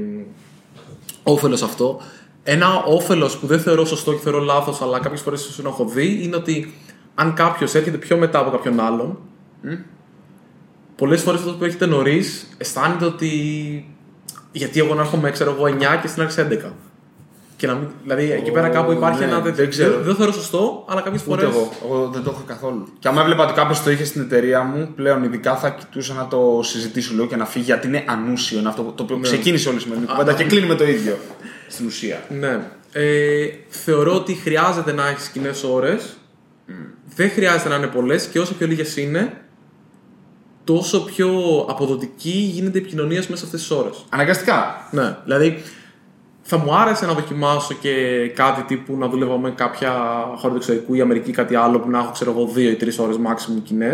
[1.23, 2.01] όφελος αυτό.
[2.43, 5.85] Ένα όφελος που δεν θεωρώ σωστό και θεωρώ λάθος, αλλά κάποιες φορές ίσως να έχω
[5.85, 6.73] δει, είναι ότι
[7.15, 9.19] αν κάποιος έρχεται πιο μετά από κάποιον άλλον,
[10.95, 13.29] πολλές φορές αυτό που έρχεται νωρίς αισθάνεται ότι.
[14.51, 16.71] Γιατί εγώ να έρχομαι, ξέρω εγώ, 9 και στην άρχισε 11.
[17.59, 19.69] Και να μην, δηλαδή εκεί πέρα κάπου υπάρχει ναι, ένα δεν τέτοιο.
[19.69, 19.93] ξέρω.
[19.93, 21.45] Δεν, δεν θεωρώ σωστό, αλλά κάποιες φορέ.
[21.45, 21.71] Ούτε εγώ.
[21.85, 22.87] Εγώ δεν το έχω καθόλου.
[22.99, 26.27] Και άμα έβλεπα ότι κάποιος το είχε στην εταιρεία μου, πλέον ειδικά θα κοιτούσα να
[26.27, 28.59] το συζητήσω λίγο και να φύγει γιατί είναι ανούσιο.
[28.59, 31.17] Είναι αυτό το οποίο ξεκίνησε όλη η σημερινή κουβέντα και κλείνει με το ίδιο.
[31.67, 32.23] Στην ουσία.
[32.29, 32.59] Ναι.
[32.91, 36.17] Ε, θεωρώ ότι χρειάζεται να έχεις κοινές ώρες.
[37.15, 39.33] Δεν χρειάζεται να είναι πολλές και όσο πιο λίγες είναι,
[40.73, 41.29] τόσο πιο
[41.69, 44.05] αποδοτική γίνεται η επικοινωνία σου μέσα σε αυτές τις ώρες.
[44.09, 44.87] Αναγκαστικά.
[44.91, 45.17] Ναι.
[45.23, 45.63] Δηλαδή,
[46.41, 47.91] θα μου άρεσε να δοκιμάσω και
[48.35, 49.91] κάτι τύπου να δουλεύω με κάποια
[50.35, 52.75] χώρα του εξωτερικού ή Αμερική ή κάτι άλλο που να έχω ξέρω εγώ δύο ή
[52.75, 53.93] τρεις ώρες maximum κοινέ.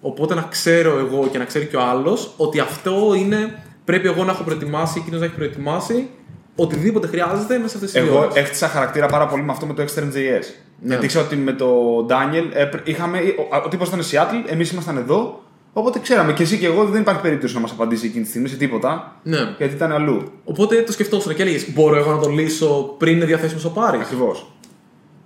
[0.00, 3.62] Οπότε να ξέρω εγώ και να ξέρει και ο άλλος ότι αυτό είναι.
[3.84, 6.08] Πρέπει εγώ να έχω προετοιμάσει, εκείνος να έχει προετοιμάσει
[6.56, 8.34] οτιδήποτε χρειάζεται μέσα σε αυτές τις Εγώ ώρες.
[8.34, 10.44] έχτισα χαρακτήρα πάρα πολύ με αυτό με το Extern.js.
[10.80, 10.88] Ναι.
[10.88, 11.66] Γιατί ξέρω ότι με το
[12.08, 13.18] Daniel ε, πρ- είχαμε.
[13.18, 15.42] Ο, ο τύπος ήταν Seattle, εμείς ήμασταν εδώ.
[15.72, 18.48] Οπότε ξέραμε και εσύ και εγώ δεν υπάρχει περίπτωση να μας απαντήσει εκείνη τη στιγμή
[18.48, 19.16] σε τίποτα.
[19.22, 19.54] Ναι.
[19.58, 20.32] Γιατί ήταν αλλού.
[20.44, 23.98] Οπότε το σκεφτόσουν και έλεγες: Μπορώ εγώ να το λύσω πριν είναι διαθέσιμο ο Πάρη.
[23.98, 24.52] Ακριβώς.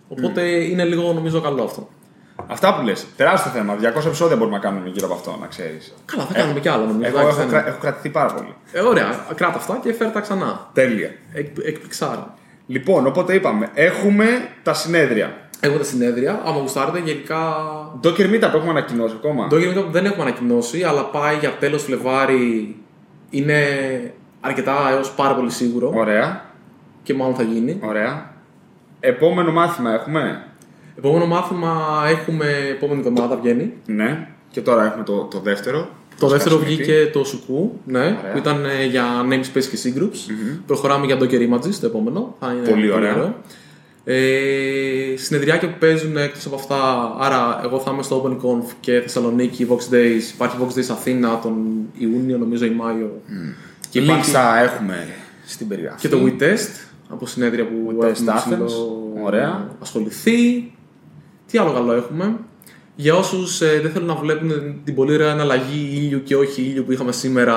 [0.08, 1.88] Οπότε είναι λίγο νομίζω καλό αυτό.
[2.46, 3.06] Αυτά που λες.
[3.16, 3.76] Τεράστιο θέμα.
[3.80, 5.94] 200 επεισόδια μπορούμε να κάνουμε γύρω από αυτό, να ξέρεις.
[6.04, 7.08] Καλά, θα κάνουμε κι άλλο νομίζω.
[7.08, 8.54] Εγώ εντάξει, έχω, δεν- κρα- έχω κρατηθεί πάρα πολύ.
[8.72, 10.70] Ε, ωραία, κράτα αυτά και φέρ τα ξανά.
[10.72, 11.10] Τέλεια.
[11.32, 12.34] Εκ, εκπληξάρα.
[12.66, 14.26] Λοιπόν, οπότε είπαμε, έχουμε
[14.62, 15.45] τα συνέδρια.
[15.60, 17.56] Έχω τα συνέδρια, άμα γουστάρετε, γενικά.
[18.02, 19.48] Docker Meetup έχουμε ανακοινώσει ακόμα.
[19.48, 22.76] Το Meetup δεν έχουμε ανακοινώσει, αλλά πάει για τέλος Φλεβάρι.
[23.30, 23.54] Είναι
[24.40, 26.44] αρκετά έως πάρα πολύ σίγουρο Ωραία.
[27.02, 27.80] και μάλλον θα γίνει.
[27.82, 28.34] Ωραία.
[29.00, 30.44] Επόμενο μάθημα έχουμε;
[30.98, 33.72] Επόμενο μάθημα έχουμε επόμενη εβδομάδα βγαίνει.
[33.86, 34.28] Ναι.
[34.50, 35.88] Και τώρα έχουμε το, το δεύτερο.
[36.18, 38.32] Το δεύτερο Σκάσουμε βγήκε το Σουκού, ναι, Ωραία.
[38.32, 40.32] που ήταν ε, για namespace και C-groups.
[40.66, 42.36] Προχωράμε για Docker Images το επόμενο.
[42.40, 43.34] Θα είναι Πολύ ωραία.
[44.08, 49.66] Ε, συνεδριάκια που παίζουν εκτός από αυτά, άρα εγώ θα είμαι στο OpenConf και Θεσσαλονίκη,
[49.70, 50.32] Vox Days.
[50.34, 51.54] Υπάρχει Vox Days Αθήνα τον
[51.98, 53.22] Ιούνιο, νομίζω ή Μάιο.
[53.90, 55.08] Και Links υπάρχει θα έχουμε
[55.46, 56.00] στην περιγραφή.
[56.00, 58.36] και το WeTest από συνέδρια που WeTest έχουμε Athens.
[58.36, 59.70] ψηλό Ωραία.
[59.82, 60.72] ασχοληθεί.
[61.46, 62.36] Τι άλλο καλό έχουμε.
[62.96, 66.92] Για όσους δεν θέλουν να βλέπουν την πολύ ωραία αναλλαγή ήλιου και όχι ήλιου που
[66.92, 67.54] είχαμε σήμερα,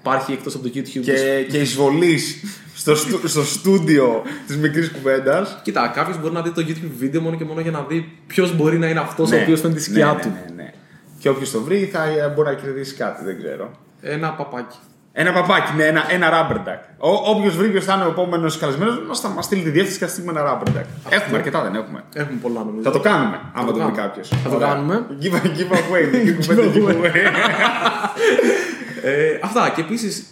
[0.00, 0.94] υπάρχει εκτός από το YouTube.
[0.94, 1.00] Ναι.
[1.00, 2.44] Και, και εισβολής
[2.80, 5.60] στο, στου- στο στούντιο της μικρής κουβέντας.
[5.62, 8.56] Κοίτα, κάποιος μπορεί να δει το YouTube βίντεο μόνο και μόνο για να δει ποιος
[8.56, 10.28] μπορεί να είναι αυτός ο οποίος φέρνει τη σκιά ναι, του.
[10.28, 10.70] Ναι, ναι, ναι.
[11.18, 13.70] Και όποιος το βρει θα ε, μπορεί να κερδίσει κάτι, δεν ξέρω.
[14.00, 14.76] Ένα παπάκι.
[15.12, 16.80] Ένα παπάκι, ναι, ένα, ένα rubber duck.
[17.34, 20.04] Όποιος βρει ποιος θα είναι ο επόμενος καλεσμένος, μας θα μας στείλει τη διεύθυνση και
[20.04, 20.84] θα στείλουμε ένα rubber duck.
[21.08, 22.02] Έχουμε αρκετά, δεν έχουμε.
[22.14, 22.82] Έχουμε πολλά νομίζω.
[22.82, 24.00] Θα το κάνουμε, άμα το, βρει κάνουμε.
[24.02, 24.28] κάποιος.
[24.44, 25.06] Θα το κάνουμε.
[25.22, 27.12] Give, give away, μικρή κουβέντα giveaway.
[29.02, 30.26] Ε, αυτά και επίσης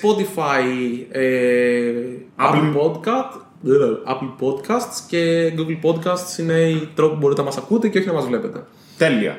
[0.00, 0.64] Spotify,
[1.10, 1.92] ε,
[2.38, 3.40] Apple Apple- Podcast.
[3.66, 7.98] ε, Apple Podcasts και Google Podcasts είναι οι τρόποι που μπορείτε να μας ακούτε και
[7.98, 8.64] όχι να μας βλέπετε.
[8.98, 9.38] Τέλεια.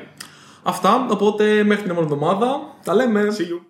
[0.62, 3.26] Αυτά, οπότε μέχρι την επόμενη εβδομάδα τα λέμε.
[3.30, 3.66] See you.